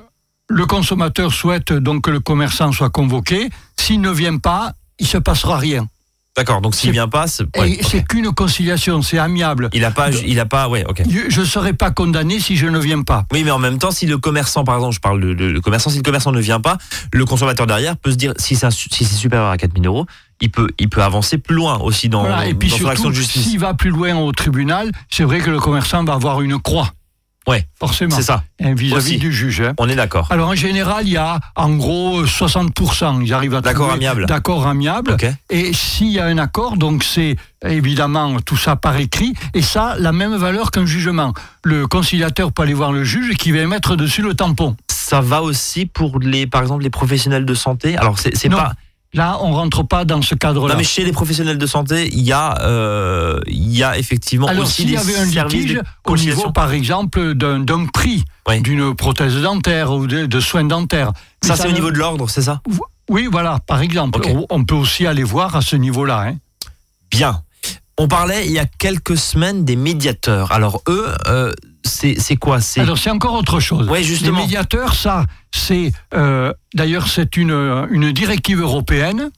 le 0.49 0.67
consommateur 0.67 1.33
souhaite 1.33 1.73
donc 1.73 2.03
que 2.05 2.11
le 2.11 2.21
commerçant 2.21 2.71
soit 2.73 2.91
convoqué. 2.91 3.49
S'il 3.79 4.01
ne 4.01 4.11
vient 4.11 4.39
pas, 4.39 4.73
il 4.99 5.07
se 5.07 5.19
passera 5.19 5.57
rien. 5.59 5.89
D'accord, 6.37 6.61
donc 6.61 6.75
s'il 6.75 6.91
vient 6.91 7.07
pas, 7.07 7.29
c'est- 7.29 7.45
ouais, 7.57 7.79
qu'une 8.09 8.33
conciliation, 8.33 9.03
c'est 9.03 9.19
amiable. 9.19 9.69
il 9.73 9.85
a 9.85 9.93
pas, 9.93 10.11
il 10.11 10.41
a 10.41 10.47
pas, 10.47 10.69
ouais, 10.69 10.85
ok. 10.89 11.03
Je 11.09 11.41
ne 11.41 11.45
serai 11.47 11.75
pas 11.75 11.93
condamné 11.93 12.41
si 12.41 12.57
je 12.57 12.67
ne 12.67 12.79
viens 12.81 13.03
pas. 13.03 13.25
Oui, 13.33 13.45
mais 13.45 13.53
en 13.53 13.61
même 13.61 13.79
temps, 13.79 13.93
si 13.93 14.05
le 14.07 14.19
commerçant, 14.19 14.65
par 14.65 14.75
exemple, 14.75 14.95
je 14.97 15.01
parle 15.01 15.21
de, 15.21 15.33
de- 15.33 15.45
le 15.45 15.61
commerçant, 15.61 15.91
si 15.91 15.99
le 15.99 16.03
commerçant 16.03 16.33
ne 16.33 16.41
vient 16.41 16.61
pas, 16.61 16.77
le 17.13 17.25
consommateur 17.25 17.69
derrière 17.69 17.97
peut 17.97 18.11
se 18.11 18.17
dire, 18.17 18.33
si 18.37 18.57
c'est 18.57 18.69
si 18.73 19.05
supérieur 19.05 19.49
à 19.49 19.57
4000 19.57 19.87
euros, 19.87 20.07
il 20.41 20.51
peut, 20.51 20.67
il 20.81 20.89
peut 20.89 21.05
avancer 21.05 21.39
plus 21.39 21.55
loin 21.55 21.79
aussi 21.79 22.09
dans, 22.09 22.23
Voilà. 22.23 22.49
Et 22.49 22.55
puis 22.55 22.69
dans 22.69 22.79
son 22.79 22.87
action 22.89 23.05
surtout, 23.05 23.11
de 23.11 23.15
justice. 23.23 23.45
s'il 23.51 23.61
va 23.61 23.75
plus 23.75 23.91
loin 23.91 24.17
au 24.17 24.33
tribunal, 24.33 24.91
c'est 25.09 25.23
vrai 25.23 25.39
que 25.39 25.51
le 25.51 25.61
commerçant 25.61 26.03
va 26.03 26.15
avoir 26.15 26.41
une 26.43 26.59
croix. 26.59 26.91
Ouais, 27.47 27.67
Forcément. 27.79 28.17
c'est 28.17 28.23
ça. 28.23 28.43
Vis-à-vis 28.59 29.19
du 29.19 29.33
juge. 29.33 29.61
hein. 29.61 29.75
On 29.79 29.89
est 29.89 29.97
d'accord. 29.97 30.29
Alors 30.31 30.49
en 30.49 30.55
général, 30.55 31.07
il 31.07 31.13
y 31.13 31.17
a 31.19 31.41
en 31.57 31.75
gros 31.77 32.25
60%. 32.25 33.23
Ils 33.23 33.33
arrivent 33.35 33.55
à 33.55 33.61
D'accord 33.61 33.93
amiable. 33.93 34.27
D'accord 34.27 34.67
amiable. 34.67 35.17
Et 35.51 35.73
s'il 35.73 36.09
y 36.09 36.19
a 36.19 36.25
un 36.27 36.39
accord, 36.39 36.77
donc 36.77 37.05
c'est 37.05 37.37
évidemment 37.67 38.37
tout 38.41 38.57
ça 38.57 38.77
par 38.77 38.97
écrit, 38.97 39.35
et 39.55 39.63
ça, 39.63 39.97
la 39.99 40.13
même 40.13 40.35
valeur 40.37 40.71
qu'un 40.71 40.87
jugement. 40.87 41.33
Le 41.63 41.87
conciliateur 41.87 42.53
peut 42.53 42.63
aller 42.63 42.75
voir 42.75 42.93
le 42.93 43.05
juge 43.05 43.37
qui 43.37 43.53
va 43.53 43.67
mettre 43.67 43.97
dessus 43.97 44.23
le 44.23 44.35
tampon. 44.35 44.77
Ça 44.91 45.21
va 45.21 45.43
aussi 45.43 45.85
pour 45.87 46.19
les, 46.21 46.47
par 46.47 46.63
exemple, 46.63 46.83
les 46.83 46.91
professionnels 46.91 47.45
de 47.45 47.55
santé? 47.55 47.97
Alors, 47.97 48.19
c'est 48.19 48.49
pas. 48.49 48.73
Là, 49.15 49.39
on 49.43 49.53
rentre 49.53 49.85
pas 49.85 50.05
dans 50.05 50.21
ce 50.23 50.35
cadre-là. 50.35 50.75
Non, 50.75 50.79
mais 50.79 50.85
chez 50.85 51.05
les 51.05 51.13
professionnels 51.13 51.57
de 51.57 51.67
santé, 51.67 52.09
il 52.13 52.23
y 52.23 52.33
a, 52.33 52.61
euh, 52.63 53.41
il 53.47 53.75
y 53.77 53.83
a 53.85 53.97
effectivement 53.97 54.49
Alors, 54.49 54.65
aussi 54.65 54.83
s'il 54.83 54.91
y 54.91 54.93
des 54.93 54.99
avait 54.99 55.17
un 55.17 55.45
litige 55.47 55.81
au 56.05 56.17
niveau, 56.17 56.51
par 56.51 56.73
exemple, 56.73 57.35
d'un 57.35 57.87
prix, 57.87 58.25
Oui. 58.49 58.61
d'une 58.61 58.95
prothèse 58.95 59.37
dentaire 59.41 59.93
ou 59.93 60.07
de, 60.09 60.27
de 60.27 60.41
soins 60.41 60.65
dentaires. 60.65 61.13
Ça, 61.43 61.55
c'est 61.57 61.69
au 61.69 61.73
niveau 61.73 61.91
de 61.93 61.99
l'ordre, 61.99 62.29
c'est 62.29 62.43
ça? 62.43 62.61
Oui, 63.09 63.29
voilà, 63.31 63.61
par 63.67 63.81
exemple. 63.83 64.21
On 64.51 64.65
peut 64.65 64.75
aussi 64.75 65.07
aller 65.07 65.23
voir 65.25 65.55
à 65.57 65.63
ce 65.63 65.77
niveau-là. 65.77 66.25
hein. 66.29 66.37
Bien. 67.11 67.41
On 67.97 68.09
parlait 68.09 68.47
il 68.47 68.53
y 68.53 68.59
a 68.59 68.67
quelques 68.67 69.17
semaines 69.17 69.65
des 69.65 69.77
médiateurs. 69.77 70.51
Alors 70.51 70.83
eux, 70.89 71.07
euh, 71.29 71.53
c'est 71.85 72.37
quoi? 72.37 72.59
Alors, 72.81 72.99
c'est 72.99 73.11
encore 73.11 73.35
autre 73.35 73.61
chose. 73.61 73.89
Ouais, 73.89 73.99
Les 74.01 74.05
justement. 74.05 74.41
médiateurs, 74.41 74.95
ça, 74.95 75.27
c'est. 75.53 75.93
euh, 76.15 76.53
D'ailleurs, 76.75 77.09
c'est 77.09 77.37
une, 77.37 77.87
une 77.91 78.11
directive 78.13 78.61
européenne 78.61 79.31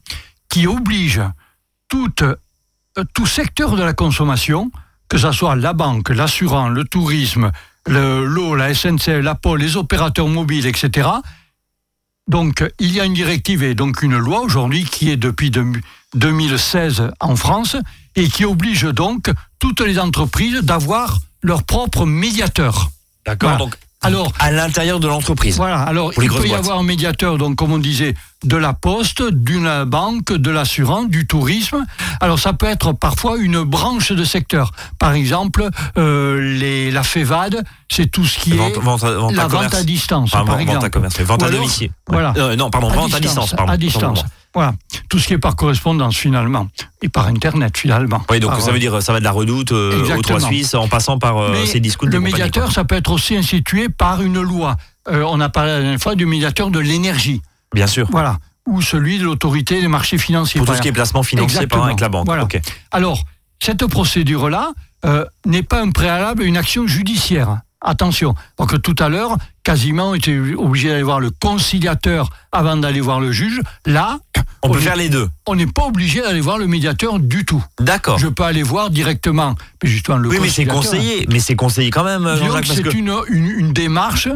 qui 0.49 0.65
oblige 0.67 1.21
toute, 1.89 2.21
euh, 2.23 2.35
tout 3.13 3.25
secteur 3.27 3.75
de 3.75 3.83
la 3.83 3.93
consommation, 3.93 4.71
que 5.09 5.17
ce 5.17 5.31
soit 5.31 5.55
la 5.55 5.73
banque, 5.73 6.09
l'assurance, 6.09 6.71
le 6.71 6.83
tourisme, 6.85 7.51
le- 7.85 8.25
l'eau, 8.25 8.55
la 8.55 8.73
SNCF, 8.73 9.21
la 9.21 9.35
pôle, 9.35 9.59
les 9.59 9.77
opérateurs 9.77 10.27
mobiles, 10.27 10.65
etc. 10.67 11.07
Donc, 12.27 12.65
il 12.79 12.91
y 12.93 12.99
a 12.99 13.05
une 13.05 13.13
directive 13.13 13.63
et 13.63 13.73
donc 13.75 14.01
une 14.01 14.17
loi 14.17 14.41
aujourd'hui 14.41 14.83
qui 14.83 15.09
est 15.09 15.15
depuis 15.17 15.49
deux- 15.51 15.71
2016 16.15 17.11
en 17.19 17.35
France 17.35 17.77
et 18.15 18.27
qui 18.27 18.43
oblige 18.45 18.83
donc 18.83 19.29
toutes 19.59 19.79
les 19.81 19.99
entreprises 19.99 20.59
d'avoir 20.61 21.19
leur 21.47 21.63
propre 21.63 22.05
médiateur. 22.05 22.89
D'accord. 23.25 23.49
Voilà. 23.49 23.65
Donc 23.65 23.75
Alors, 24.03 24.31
à 24.39 24.51
l'intérieur 24.51 24.99
de 24.99 25.07
l'entreprise. 25.07 25.57
voilà, 25.57 25.81
alors 25.81 26.11
il 26.21 26.29
peut 26.29 26.45
y 26.45 26.49
boîtes. 26.49 26.59
avoir 26.59 26.77
un 26.79 26.83
médiateur, 26.83 27.37
donc 27.39 27.55
comme 27.55 27.71
on 27.71 27.79
disait, 27.79 28.13
de 28.43 28.55
la 28.55 28.73
poste, 28.73 29.23
d'une 29.23 29.83
banque, 29.85 30.31
de 30.31 30.51
l'assurance, 30.51 31.09
du 31.09 31.25
tourisme. 31.25 31.83
Alors 32.21 32.37
ça 32.37 32.53
peut 32.53 32.67
être 32.67 32.93
parfois 32.93 33.37
une 33.37 33.63
branche 33.63 34.11
de 34.11 34.23
secteur. 34.23 34.71
Par 34.99 35.13
exemple, 35.13 35.67
euh, 35.97 36.39
les, 36.59 36.91
la 36.91 37.01
FEVAD, 37.03 37.63
c'est 37.91 38.05
tout 38.11 38.25
ce 38.25 38.37
qui 38.37 38.51
Vente, 38.51 38.77
est 38.77 38.79
vente, 38.79 39.03
à 39.03 39.09
la 39.11 39.47
vente 39.47 39.49
commerce. 39.49 39.73
à 39.73 39.83
distance, 39.83 40.29
Enfin, 40.33 40.45
par 40.45 40.55
vente 40.57 40.61
exemple. 40.67 40.85
à 40.85 40.89
commerce. 40.91 41.19
Vente 41.21 41.41
Ou 41.41 41.45
à 41.45 41.49
domicile. 41.49 41.89
Voilà. 42.07 42.33
Euh, 42.37 42.55
non, 42.55 42.69
pardon, 42.69 42.89
vente 42.89 43.13
à 43.15 43.19
distance. 43.19 43.55
pardon. 43.55 43.73
à 43.73 43.77
distance. 43.77 44.23
Voilà. 44.57 44.73
Tout 45.07 45.19
ce 45.19 45.27
qui 45.27 45.33
est 45.33 45.37
par 45.37 45.55
correspondance 45.55 46.17
finalement 46.17 46.67
et 47.03 47.09
par 47.09 47.27
internet 47.27 47.77
finalement. 47.77 48.23
Oui, 48.27 48.39
donc 48.39 48.49
Par- 48.49 48.61
ça 48.61 48.71
veut 48.71 48.79
dire 48.79 49.03
ça 49.03 49.13
va 49.13 49.19
de 49.19 49.23
la 49.23 49.29
redoute 49.29 49.71
euh, 49.71 50.15
au. 50.17 50.21
3 50.23 50.39
Suisse 50.39 50.73
en 50.73 50.87
passant 50.87 51.19
par 51.19 51.37
euh, 51.37 51.63
ces 51.67 51.79
discounts. 51.79 52.09
le 52.09 52.19
médiateur, 52.19 52.71
ça 52.71 52.83
peut 52.83 52.95
être 52.95 53.11
aussi 53.11 53.37
institué 53.37 53.87
par 53.87 54.23
une 54.23 54.41
loi. 54.41 54.75
Euh, 55.09 55.23
on 55.27 55.39
a 55.41 55.49
parlé 55.49 55.73
la 55.73 55.81
dernière 55.81 55.99
fois 55.99 56.15
du 56.15 56.25
médiateur 56.25 56.71
de 56.71 56.79
l'énergie. 56.79 57.39
Bien 57.71 57.85
sûr. 57.85 58.07
Voilà. 58.09 58.39
Ou 58.65 58.81
celui 58.81 59.19
de 59.19 59.25
l'autorité 59.25 59.79
des 59.79 59.87
marchés 59.87 60.17
financiers. 60.17 60.57
Pour 60.57 60.67
tout 60.67 60.73
ce 60.73 60.81
qui 60.81 60.87
est 60.87 60.91
placement 60.91 61.21
financier 61.21 61.67
par 61.67 61.83
avec 61.83 61.99
la 61.99 62.09
banque. 62.09 62.25
Voilà. 62.25 62.47
Alors, 62.89 63.25
cette 63.59 63.85
procédure-là 63.85 64.71
euh, 65.05 65.23
n'est 65.45 65.61
pas 65.61 65.83
un 65.83 65.91
préalable 65.91 66.41
à 66.41 66.45
une 66.47 66.57
action 66.57 66.87
judiciaire. 66.87 67.59
Attention. 67.87 68.35
Donc 68.59 68.81
tout 68.81 68.95
à 68.99 69.07
l'heure, 69.07 69.37
quasiment, 69.63 70.09
on 70.09 70.13
était 70.15 70.37
obligé 70.57 70.89
d'aller 70.89 71.03
voir 71.03 71.21
le 71.21 71.29
conciliateur 71.31 72.29
avant 72.51 72.75
d'aller 72.75 72.99
voir 72.99 73.21
le 73.21 73.31
juge. 73.31 73.61
Là, 73.85 74.19
On 74.61 74.69
peut 74.69 74.79
est- 74.79 74.81
faire 74.81 74.97
les 74.97 75.07
deux. 75.09 75.29
on 75.45 75.55
n'est 75.55 75.67
pas 75.67 75.85
obligé 75.85 76.19
d'aller 76.21 76.41
voir 76.41 76.57
le 76.57 76.67
médiateur 76.67 77.17
du 77.19 77.45
tout. 77.45 77.63
D'accord. 77.79 78.17
Je 78.19 78.27
peux 78.27 78.43
aller 78.43 78.63
voir 78.63 78.89
directement. 78.89 79.55
Mais 79.81 79.89
justement, 79.89 80.17
le 80.17 80.27
Oui, 80.29 80.37
mais 80.41 80.49
c'est 80.49 80.65
conseillé. 80.65 81.25
Mais 81.29 81.39
c'est 81.39 81.55
conseillé 81.55 81.89
quand 81.89 82.03
même, 82.03 82.23
Jean-Jacques, 82.23 82.63
que 82.63 82.67
parce 82.67 82.75
c'est 82.75 82.83
que 82.83 82.89
une, 82.97 83.13
une, 83.29 83.45
une 83.47 83.73
démarche 83.73 84.27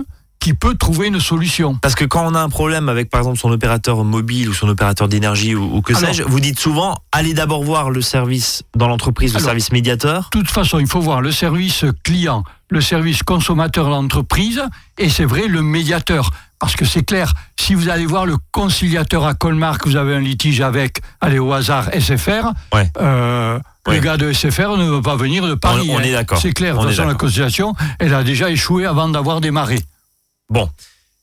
qui 0.41 0.53
peut 0.55 0.75
trouver 0.75 1.07
une 1.07 1.19
solution. 1.21 1.75
Parce 1.75 1.95
que 1.95 2.03
quand 2.03 2.25
on 2.29 2.33
a 2.35 2.39
un 2.41 2.49
problème 2.49 2.89
avec, 2.89 3.09
par 3.09 3.19
exemple, 3.21 3.37
son 3.37 3.51
opérateur 3.51 4.03
mobile 4.03 4.49
ou 4.49 4.53
son 4.53 4.67
opérateur 4.67 5.07
d'énergie 5.07 5.55
ou, 5.55 5.77
ou 5.77 5.81
que 5.81 5.93
sais-je, 5.93 6.23
vous 6.23 6.39
dites 6.39 6.59
souvent, 6.59 6.97
allez 7.11 7.33
d'abord 7.35 7.63
voir 7.63 7.91
le 7.91 8.01
service 8.01 8.63
dans 8.75 8.87
l'entreprise, 8.87 9.31
le 9.33 9.37
Alors- 9.37 9.45
service 9.49 9.71
médiateur. 9.71 10.29
De 10.33 10.39
toute 10.39 10.49
façon, 10.49 10.79
il 10.79 10.87
faut 10.87 10.99
voir 10.99 11.21
le 11.21 11.31
service 11.31 11.85
client, 12.03 12.43
le 12.69 12.81
service 12.81 13.21
consommateur 13.23 13.85
de 13.85 13.91
l'entreprise 13.91 14.61
et 14.97 15.09
c'est 15.09 15.25
vrai 15.25 15.47
le 15.47 15.61
médiateur. 15.61 16.31
Parce 16.59 16.75
que 16.75 16.85
c'est 16.85 17.03
clair, 17.03 17.33
si 17.59 17.73
vous 17.75 17.89
allez 17.89 18.05
voir 18.05 18.25
le 18.27 18.37
conciliateur 18.51 19.25
à 19.25 19.33
Colmar, 19.33 19.77
que 19.79 19.89
vous 19.89 19.95
avez 19.95 20.15
un 20.15 20.19
litige 20.19 20.61
avec, 20.61 21.01
allez 21.19 21.39
au 21.39 21.53
hasard, 21.53 21.89
SFR, 21.93 22.51
Ouais. 22.73 22.87
euh, 22.99 23.57
le 23.87 23.99
gars 23.99 24.17
de 24.17 24.31
SFR 24.31 24.77
ne 24.77 24.85
veut 24.85 25.01
pas 25.01 25.15
venir 25.15 25.47
de 25.47 25.55
Paris. 25.55 25.87
On- 25.91 25.95
on 25.95 25.97
hein. 25.99 26.03
est 26.03 26.11
d'accord. 26.11 26.37
C'est 26.39 26.51
clair, 26.53 26.75
de 26.75 26.79
On 26.79 26.81
toute 26.83 26.91
est 26.91 26.95
façon, 26.95 27.07
la 27.07 27.15
conciliation, 27.15 27.73
elle 27.99 28.13
a 28.13 28.23
déjà 28.23 28.49
échoué 28.51 28.85
avant 28.85 29.09
d'avoir 29.09 29.41
démarré. 29.41 29.79
Bon. 30.51 30.69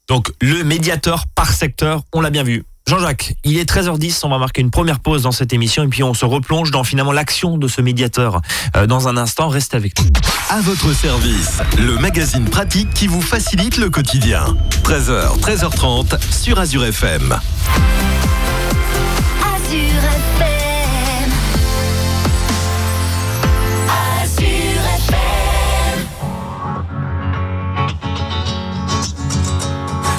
Donc, 0.09 0.33
le 0.41 0.65
médiateur 0.65 1.27
par 1.35 1.53
secteur, 1.53 2.03
on 2.15 2.23
l'a 2.23 2.31
bien 2.31 2.43
vu. 2.43 2.65
Jean-Jacques, 2.89 3.35
il 3.45 3.59
est 3.59 3.71
13h10, 3.71 4.21
on 4.23 4.31
va 4.31 4.39
marquer 4.39 4.63
une 4.63 4.71
première 4.71 5.01
pause 5.01 5.25
dans 5.25 5.33
cette 5.33 5.53
émission 5.53 5.83
et 5.83 5.89
puis 5.89 6.03
on 6.03 6.15
se 6.15 6.25
replonge 6.25 6.71
dans 6.71 6.83
finalement 6.83 7.13
l'action 7.13 7.59
de 7.59 7.69
ce 7.69 7.83
médiateur. 7.83 8.41
Euh, 8.75 8.87
dans 8.87 9.07
un 9.07 9.19
instant, 9.19 9.49
restez 9.51 9.77
avec 9.77 10.01
nous. 10.01 10.09
À 10.49 10.63
votre 10.63 10.95
service, 10.95 11.59
le 11.77 11.99
magazine 11.99 12.47
pratique 12.47 12.89
qui 12.95 13.07
vous 13.07 13.21
facilite 13.21 13.77
le 13.77 13.91
quotidien. 13.91 14.57
13h, 14.85 15.39
13h30 15.41 16.19
sur 16.33 16.59
Azure 16.59 16.87
FM. 16.87 17.39
Azure 19.43 20.05
FM. 20.39 20.48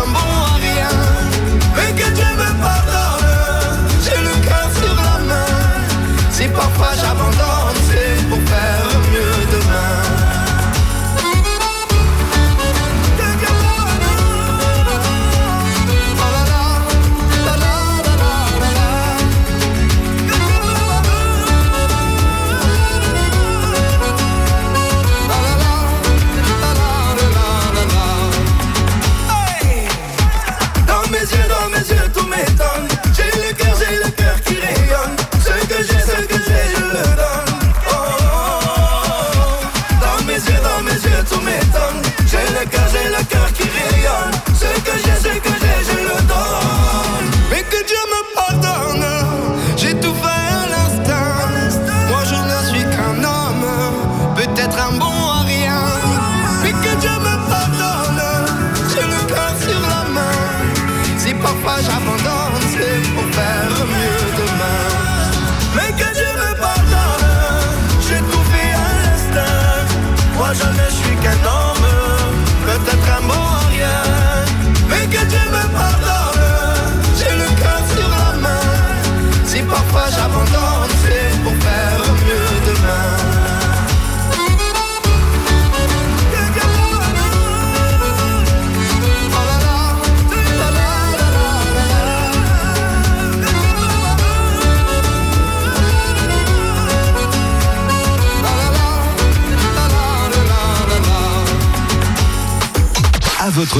parfois 6.53 6.93
j'abandonne, 6.95 7.50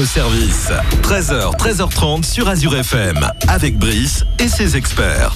Service, 0.04 0.70
13h, 1.02 1.56
13h30 1.56 2.24
sur 2.24 2.48
Azure 2.48 2.76
FM, 2.76 3.28
avec 3.46 3.78
Brice 3.78 4.24
et 4.38 4.48
ses 4.48 4.76
experts. 4.76 5.32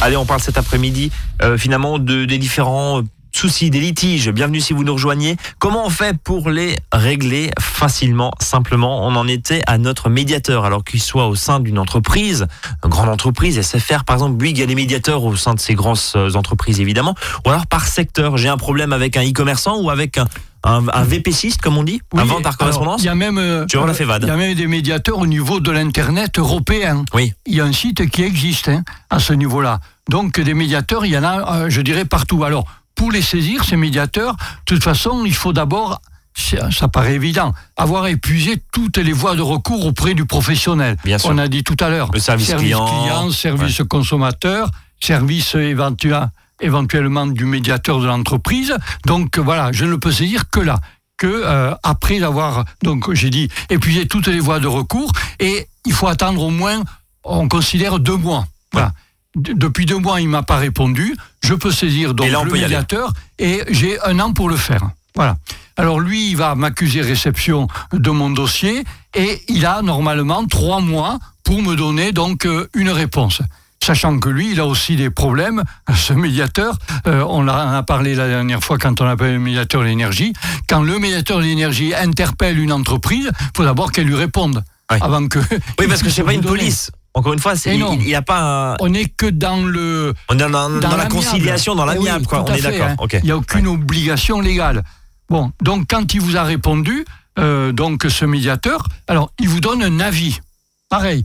Allez, 0.00 0.16
on 0.16 0.24
parle 0.24 0.40
cet 0.40 0.58
après-midi 0.58 1.10
euh, 1.42 1.58
finalement 1.58 1.98
de, 1.98 2.24
des 2.24 2.38
différents 2.38 3.00
euh, 3.00 3.02
soucis, 3.32 3.70
des 3.70 3.80
litiges. 3.80 4.30
Bienvenue 4.30 4.60
si 4.60 4.72
vous 4.72 4.84
nous 4.84 4.92
rejoignez. 4.92 5.36
Comment 5.58 5.86
on 5.86 5.90
fait 5.90 6.16
pour 6.16 6.50
les 6.50 6.78
régler 6.92 7.50
facilement, 7.60 8.30
simplement? 8.40 9.06
On 9.06 9.16
en 9.16 9.26
était 9.26 9.62
à 9.66 9.76
notre 9.76 10.08
médiateur, 10.08 10.64
alors 10.64 10.84
qu'il 10.84 11.02
soit 11.02 11.26
au 11.26 11.34
sein 11.34 11.58
d'une 11.58 11.78
entreprise, 11.78 12.46
une 12.84 12.90
grande 12.90 13.08
entreprise, 13.08 13.60
SFR 13.60 14.04
par 14.04 14.16
exemple. 14.16 14.36
Oui, 14.40 14.50
il 14.50 14.58
y 14.58 14.62
a 14.62 14.66
des 14.66 14.74
médiateurs 14.74 15.24
au 15.24 15.36
sein 15.36 15.54
de 15.54 15.60
ces 15.60 15.74
grandes 15.74 15.98
euh, 16.14 16.32
entreprises 16.34 16.80
évidemment. 16.80 17.14
Ou 17.44 17.50
alors 17.50 17.66
par 17.66 17.86
secteur. 17.86 18.36
J'ai 18.36 18.48
un 18.48 18.56
problème 18.56 18.92
avec 18.92 19.16
un 19.16 19.28
e-commerçant 19.28 19.80
ou 19.80 19.90
avec 19.90 20.16
un, 20.18 20.26
un, 20.66 20.84
un 20.92 21.04
VPCiste, 21.04 21.62
comme 21.62 21.78
on 21.78 21.84
dit, 21.84 22.00
un 22.14 22.22
Oui, 22.22 22.28
vente 22.28 22.42
par 22.42 22.56
correspondance. 22.56 23.00
Il 23.02 23.06
y 23.06 23.08
a 23.08 23.14
même, 23.14 23.38
euh, 23.38 23.64
Tu 23.66 23.76
vois, 23.76 23.88
on 23.88 23.94
fait, 23.94 24.04
Vad. 24.04 24.18
Il 24.22 24.28
y 24.28 24.30
a 24.30 24.36
même 24.36 24.54
des 24.54 24.66
médiateurs 24.66 25.18
au 25.18 25.26
niveau 25.26 25.60
de 25.60 25.70
l'internet 25.70 26.38
européen. 26.38 27.04
Oui. 27.14 27.32
Il 27.46 27.54
y 27.54 27.60
a 27.60 27.64
un 27.64 27.72
site 27.72 28.08
qui 28.10 28.22
existe 28.22 28.68
hein, 28.68 28.82
à 29.08 29.18
ce 29.20 29.32
niveau-là. 29.32 29.80
Donc 30.08 30.40
des 30.40 30.54
médiateurs, 30.54 31.06
il 31.06 31.12
y 31.12 31.18
en 31.18 31.24
a, 31.24 31.56
euh, 31.56 31.70
je 31.70 31.80
dirais 31.80 32.04
partout. 32.04 32.44
Alors 32.44 32.66
pour 32.94 33.12
les 33.12 33.22
saisir 33.22 33.64
ces 33.64 33.76
médiateurs, 33.76 34.34
de 34.34 34.74
toute 34.74 34.82
façon, 34.82 35.24
il 35.24 35.34
faut 35.34 35.52
d'abord, 35.52 36.00
ça 36.34 36.88
paraît 36.88 37.14
évident, 37.14 37.54
avoir 37.76 38.06
épuisé 38.06 38.62
toutes 38.72 38.98
les 38.98 39.12
voies 39.12 39.36
de 39.36 39.42
recours 39.42 39.86
auprès 39.86 40.14
du 40.14 40.24
professionnel. 40.24 40.96
Bien 41.04 41.18
sûr. 41.18 41.30
On 41.30 41.38
a 41.38 41.46
dit 41.48 41.62
tout 41.62 41.76
à 41.78 41.90
l'heure. 41.90 42.10
Le 42.12 42.18
service 42.18 42.54
client. 42.54 43.30
service 43.30 43.82
consommateur, 43.88 44.70
service 45.00 45.54
éventuel, 45.54 46.28
éventuellement 46.60 47.26
du 47.26 47.44
médiateur 47.44 48.00
de 48.00 48.06
l'entreprise. 48.06 48.74
Donc 49.06 49.38
voilà, 49.38 49.72
je 49.72 49.84
ne 49.84 49.96
peux 49.96 50.12
saisir 50.12 50.48
que 50.50 50.60
là 50.60 50.80
que 51.18 51.26
euh, 51.26 51.74
après 51.82 52.22
avoir 52.22 52.64
donc 52.82 53.10
j'ai 53.14 53.30
dit 53.30 53.48
épuisé 53.70 54.06
toutes 54.06 54.26
les 54.26 54.38
voies 54.40 54.60
de 54.60 54.66
recours 54.66 55.10
et 55.40 55.66
il 55.86 55.92
faut 55.94 56.08
attendre 56.08 56.42
au 56.42 56.50
moins 56.50 56.82
on 57.24 57.48
considère 57.48 57.98
deux 57.98 58.16
mois. 58.16 58.46
Voilà. 58.72 58.92
d- 59.34 59.52
depuis 59.54 59.86
deux 59.86 59.98
mois, 59.98 60.20
il 60.20 60.28
m'a 60.28 60.42
pas 60.42 60.58
répondu. 60.58 61.16
Je 61.42 61.54
peux 61.54 61.70
saisir 61.72 62.12
donc 62.14 62.26
là, 62.32 62.40
le 62.44 62.50
médiateur 62.64 63.12
et 63.38 63.62
j'ai 63.70 63.98
un 64.02 64.20
an 64.20 64.32
pour 64.34 64.48
le 64.50 64.56
faire. 64.56 64.82
Voilà. 65.14 65.36
Alors 65.78 66.00
lui, 66.00 66.30
il 66.30 66.36
va 66.36 66.54
m'accuser 66.54 67.00
réception 67.00 67.68
de 67.92 68.10
mon 68.10 68.28
dossier 68.30 68.84
et 69.14 69.42
il 69.48 69.64
a 69.64 69.80
normalement 69.82 70.46
trois 70.46 70.80
mois 70.80 71.18
pour 71.44 71.62
me 71.62 71.74
donner 71.76 72.12
donc 72.12 72.44
euh, 72.44 72.68
une 72.74 72.90
réponse. 72.90 73.40
Sachant 73.86 74.18
que 74.18 74.28
lui, 74.28 74.50
il 74.50 74.58
a 74.58 74.66
aussi 74.66 74.96
des 74.96 75.10
problèmes, 75.10 75.62
ce 75.94 76.12
médiateur, 76.12 76.76
euh, 77.06 77.24
on 77.28 77.46
en 77.46 77.48
a 77.48 77.82
parlé 77.84 78.16
la 78.16 78.26
dernière 78.26 78.60
fois 78.64 78.78
quand 78.78 79.00
on 79.00 79.06
appelle 79.06 79.34
le 79.34 79.38
médiateur 79.38 79.82
de 79.82 79.86
l'énergie, 79.86 80.32
quand 80.68 80.82
le 80.82 80.98
médiateur 80.98 81.38
de 81.38 81.44
l'énergie 81.44 81.94
interpelle 81.94 82.58
une 82.58 82.72
entreprise, 82.72 83.30
il 83.40 83.46
faut 83.56 83.62
d'abord 83.62 83.92
qu'elle 83.92 84.08
lui 84.08 84.16
réponde. 84.16 84.64
Ouais. 84.90 84.98
Avant 85.00 85.28
que. 85.28 85.38
Oui, 85.78 85.86
parce 85.88 86.02
que 86.02 86.10
c'est 86.14 86.24
pas 86.24 86.32
une 86.32 86.40
donner. 86.40 86.58
police. 86.58 86.90
Encore 87.14 87.32
une 87.32 87.38
fois, 87.38 87.54
il 87.64 87.78
n'y 88.00 88.14
a 88.16 88.22
pas 88.22 88.72
un- 88.72 88.76
On 88.80 88.88
n'est 88.88 89.06
que 89.06 89.26
dans 89.26 89.62
le. 89.64 90.14
on 90.28 90.34
est 90.34 90.38
dans, 90.50 90.68
dans 90.68 90.96
la 90.96 91.06
conciliation, 91.06 91.76
dans 91.76 91.84
l'amiable, 91.84 92.22
oui, 92.22 92.26
quoi. 92.26 92.44
On 92.44 92.52
est 92.54 92.60
d'accord. 92.60 92.88
hein. 92.88 93.06
Il 93.12 93.24
n'y 93.26 93.30
a 93.30 93.36
aucune 93.36 93.68
obligation 93.68 94.40
légale. 94.40 94.82
Bon, 95.30 95.52
donc 95.62 95.86
quand 95.88 96.12
il 96.12 96.20
vous 96.20 96.36
a 96.36 96.42
répondu, 96.42 97.04
euh, 97.38 97.70
donc 97.70 98.04
ce 98.08 98.24
médiateur, 98.24 98.84
alors 99.06 99.30
il 99.38 99.48
vous 99.48 99.60
donne 99.60 99.84
un 99.84 100.00
avis. 100.00 100.40
Pareil, 100.88 101.24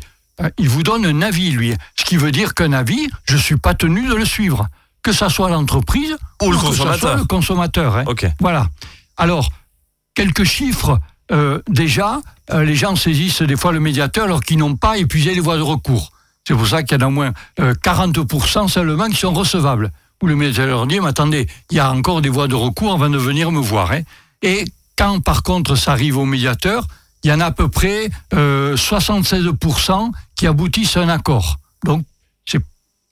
il 0.58 0.70
vous 0.70 0.84
donne 0.84 1.06
un 1.06 1.22
avis, 1.22 1.52
lui. 1.52 1.74
Ce 1.98 2.04
qui 2.06 2.18
veut 2.18 2.32
dire 2.32 2.54
qu'un 2.54 2.74
avis, 2.74 3.08
je 3.26 3.36
ne 3.36 3.40
suis 3.42 3.58
pas 3.58 3.74
tenu 3.74 4.08
de 4.08 4.14
le 4.16 4.26
suivre. 4.26 4.68
Que 5.04 5.12
ça 5.14 5.30
soit 5.30 5.50
l'entreprise 5.50 6.16
Ou 6.44 6.52
le 6.52 6.58
que 6.58 6.64
ça 6.68 6.74
soit 6.74 6.86
consommateur. 6.86 7.18
le 7.18 7.26
consommateur. 7.26 7.96
hein. 7.98 8.04
Voilà. 8.40 8.68
Alors, 9.18 9.50
quelques 10.16 10.44
chiffres. 10.44 11.00
Euh, 11.32 11.62
déjà, 11.70 12.20
euh, 12.52 12.64
les 12.66 12.76
gens 12.76 12.96
saisissent 12.98 13.42
des 13.42 13.56
fois 13.56 13.72
le 13.72 13.80
médiateur 13.80 14.26
alors 14.26 14.42
qu'ils 14.42 14.58
n'ont 14.58 14.76
pas 14.76 14.98
épuisé 14.98 15.34
les 15.34 15.40
voies 15.40 15.56
de 15.58 15.62
recours. 15.62 16.12
C'est 16.46 16.54
pour 16.54 16.68
ça 16.68 16.84
qu'il 16.84 17.00
y 17.00 17.02
en 17.04 17.06
a 17.06 17.08
au 17.08 17.12
moins 17.12 17.32
euh, 17.62 17.74
40% 17.84 18.68
seulement 18.68 19.08
qui 19.08 19.16
sont 19.16 19.32
recevables. 19.34 19.92
Où 20.22 20.28
le 20.28 20.36
médiateur 20.36 20.68
leur 20.68 20.88
dit, 20.88 21.00
mais 21.00 21.08
attendez, 21.08 21.48
il 21.72 21.78
y 21.78 21.80
a 21.80 21.90
encore 21.92 22.22
des 22.22 22.30
voies 22.30 22.48
de 22.50 22.56
recours 22.56 22.92
avant 22.94 23.10
de 23.10 23.18
venir 23.18 23.52
me 23.52 23.60
voir. 23.62 23.92
hein. 23.94 24.02
Et 24.42 24.66
quand 24.98 25.20
par 25.22 25.42
contre 25.42 25.76
ça 25.76 25.94
arrive 25.94 26.18
au 26.18 26.26
médiateur, 26.26 26.86
il 27.24 27.30
y 27.30 27.34
en 27.34 27.40
a 27.40 27.46
à 27.46 27.52
peu 27.52 27.70
près 27.70 28.10
euh, 28.34 28.76
76% 28.76 30.12
qui 30.36 30.48
aboutissent 30.48 30.98
à 30.98 31.02
un 31.02 31.10
accord. 31.10 31.58
Donc, 31.84 32.04
c'est 32.46 32.62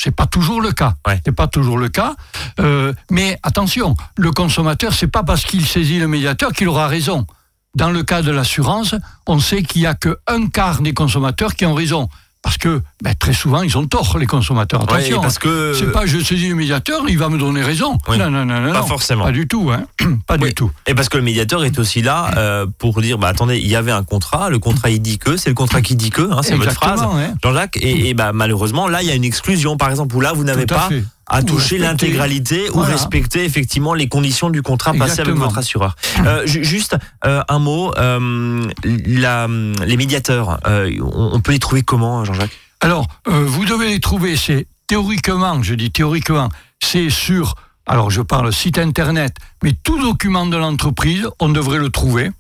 c'est 0.02 0.16
pas 0.16 0.26
toujours 0.26 0.62
le 0.62 0.72
cas. 0.72 0.96
Ouais. 1.06 1.20
C'est 1.26 1.34
pas 1.34 1.48
toujours 1.48 1.78
le 1.78 1.90
cas. 1.90 2.16
Euh, 2.60 2.94
mais 3.12 3.38
attention, 3.44 3.96
le 4.18 4.32
consommateur, 4.32 4.94
c'est 4.94 5.08
pas 5.08 5.24
parce 5.24 5.44
qu'il 5.44 5.66
saisit 5.66 6.00
le 6.00 6.08
médiateur 6.08 6.54
qu'il 6.54 6.70
aura 6.70 6.88
raison. 6.88 7.28
Dans 7.76 7.92
le 7.92 8.02
cas 8.04 8.22
de 8.22 8.32
l'assurance, 8.32 8.96
on 9.28 9.40
sait 9.40 9.62
qu'il 9.62 9.82
y 9.82 9.86
a 9.86 9.94
que 9.94 10.18
un 10.26 10.48
quart 10.48 10.82
des 10.82 10.94
consommateurs 10.94 11.54
qui 11.54 11.66
ont 11.66 11.74
raison. 11.74 12.10
Parce 12.42 12.58
que 12.58 12.82
ben, 13.04 13.14
très 13.20 13.34
souvent, 13.34 13.62
ils 13.64 13.78
ont 13.78 13.86
tort, 13.86 14.18
les 14.18 14.26
consommateurs. 14.26 14.84
Attention. 14.84 15.22
parce 15.22 15.38
que 15.40 15.74
C'est 15.74 15.92
pas 15.92 16.06
je 16.06 16.20
saisis 16.20 16.48
le 16.50 16.56
médiateur, 16.56 17.04
il 17.10 17.18
va 17.18 17.28
me 17.28 17.38
donner 17.38 17.62
raison. 17.62 17.98
Oui. 18.08 18.18
Non, 18.18 18.32
non, 18.32 18.46
non, 18.46 18.62
non. 18.62 18.72
Pas 18.72 18.80
non. 18.80 18.86
forcément. 18.88 19.26
Pas 19.26 19.32
du 19.34 19.48
tout, 19.48 19.70
hein. 19.72 19.84
Pas 20.28 20.36
Oui. 20.40 20.48
du 20.50 20.54
tout. 20.54 20.72
Et 20.88 20.94
parce 20.96 21.10
que 21.10 21.18
le 21.18 21.24
médiateur 21.24 21.66
est 21.66 21.78
aussi 21.80 22.02
là 22.02 22.32
euh, 22.38 22.66
pour 22.78 23.02
dire, 23.02 23.18
bah 23.18 23.28
attendez, 23.28 23.58
il 23.58 23.68
y 23.68 23.76
avait 23.76 23.92
un 23.92 24.04
contrat, 24.04 24.50
le 24.50 24.60
contrat 24.60 24.90
il 24.90 25.02
dit 25.02 25.18
que, 25.18 25.36
c'est 25.36 25.50
le 25.50 25.56
contrat 25.56 25.82
qui 25.82 25.96
dit 25.96 26.12
que, 26.12 26.22
hein, 26.32 26.40
c'est 26.42 26.56
votre 26.56 26.72
phrase, 26.72 27.02
hein. 27.02 27.34
Jean-Jacques. 27.44 27.78
Et, 27.82 28.10
et 28.10 28.14
bah 28.14 28.32
malheureusement, 28.34 28.88
là, 28.88 29.02
il 29.02 29.08
y 29.10 29.12
a 29.12 29.16
une 29.16 29.26
exclusion, 29.26 29.76
par 29.76 29.90
exemple, 29.90 30.16
où 30.16 30.22
là, 30.22 30.32
vous 30.32 30.46
n'avez 30.46 30.66
pas 30.66 30.88
fait. 30.88 31.04
À 31.30 31.40
Ou 31.42 31.44
toucher 31.44 31.78
l'intégralité 31.78 32.70
ou 32.72 32.74
Voilà. 32.80 32.94
respecter 32.94 33.46
effectivement 33.46 33.94
les 33.94 34.08
conditions 34.10 34.50
du 34.50 34.62
contrat 34.62 34.94
passé 34.94 35.22
avec 35.22 35.36
votre 35.36 35.58
assureur. 35.60 35.96
Euh, 36.26 36.46
ju- 36.46 36.64
juste 36.64 36.98
euh, 37.26 37.42
un 37.48 37.60
mot, 37.60 37.94
euh, 37.98 38.68
la, 38.84 39.48
les 39.86 39.98
médiateurs, 39.98 40.60
on, 40.66 41.40
peut 41.40 41.52
les 41.52 41.60
trouver 41.60 41.84
comment, 41.84 42.26
Jean-Jacques? 42.26 42.58
Alors, 42.82 43.08
vous 43.26 43.66
devez 43.66 43.90
les 43.90 44.00
trouver, 44.00 44.36
c'est 44.38 44.66
théoriquement, 44.88 45.62
je 45.62 45.76
dis 45.76 45.92
théoriquement, 45.92 46.50
c'est 46.82 47.10
sur, 47.10 47.56
alors 47.86 48.10
je 48.10 48.22
parle 48.22 48.52
site 48.52 48.78
internet, 48.80 49.36
mais 49.64 49.74
tout 49.84 50.02
document 50.02 50.46
de 50.48 50.58
l'entreprise, 50.58 51.28
on 51.40 51.50
devrait 51.50 51.80
le 51.80 51.90
trouver. 51.90 52.32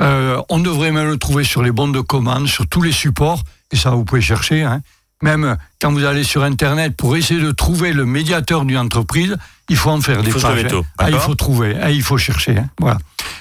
On 0.00 0.58
devrait 0.58 0.90
même 0.90 1.08
le 1.08 1.16
trouver 1.18 1.44
sur 1.44 1.62
les 1.62 1.70
bons 1.70 1.88
de 1.88 2.00
commande, 2.00 2.48
sur 2.48 2.66
tous 2.66 2.82
les 2.82 2.90
supports, 2.92 3.42
et 3.72 3.76
ça 3.76 3.90
vous 3.90 4.04
pouvez 4.04 4.20
chercher. 4.20 4.62
hein. 4.62 4.80
Même 5.22 5.56
quand 5.80 5.92
vous 5.92 6.04
allez 6.04 6.24
sur 6.24 6.42
internet 6.42 6.96
pour 6.96 7.16
essayer 7.16 7.40
de 7.40 7.50
trouver 7.52 7.92
le 7.92 8.04
médiateur 8.04 8.64
d'une 8.64 8.78
entreprise, 8.78 9.36
il 9.68 9.76
faut 9.76 9.90
en 9.90 10.00
faire 10.00 10.22
des 10.22 10.30
faut 10.32 10.40
pages. 10.40 10.64
hein. 10.72 10.82
Ah, 10.98 11.10
il 11.10 11.18
faut 11.18 11.34
trouver, 11.34 11.76
hein, 11.80 11.88
il 11.90 12.02
faut 12.02 12.18
chercher. 12.18 12.58
hein. 12.58 12.68
Voilà. 12.80 12.98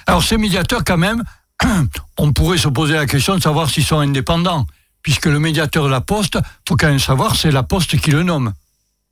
Alors 0.08 0.24
ces 0.24 0.38
médiateurs, 0.38 0.84
quand 0.86 0.98
même, 0.98 1.24
on 2.18 2.32
pourrait 2.34 2.58
se 2.60 2.68
poser 2.68 2.94
la 2.94 3.06
question 3.08 3.36
de 3.36 3.42
savoir 3.42 3.70
s'ils 3.70 3.84
sont 3.86 4.00
indépendants, 4.00 4.66
puisque 5.04 5.26
le 5.26 5.40
médiateur 5.40 5.86
de 5.86 5.90
la 5.90 6.02
Poste, 6.02 6.38
faut 6.68 6.76
quand 6.76 6.88
même 6.88 7.00
savoir, 7.00 7.36
c'est 7.36 7.52
la 7.52 7.64
Poste 7.64 7.98
qui 8.00 8.12
le 8.12 8.24
nomme. 8.24 8.54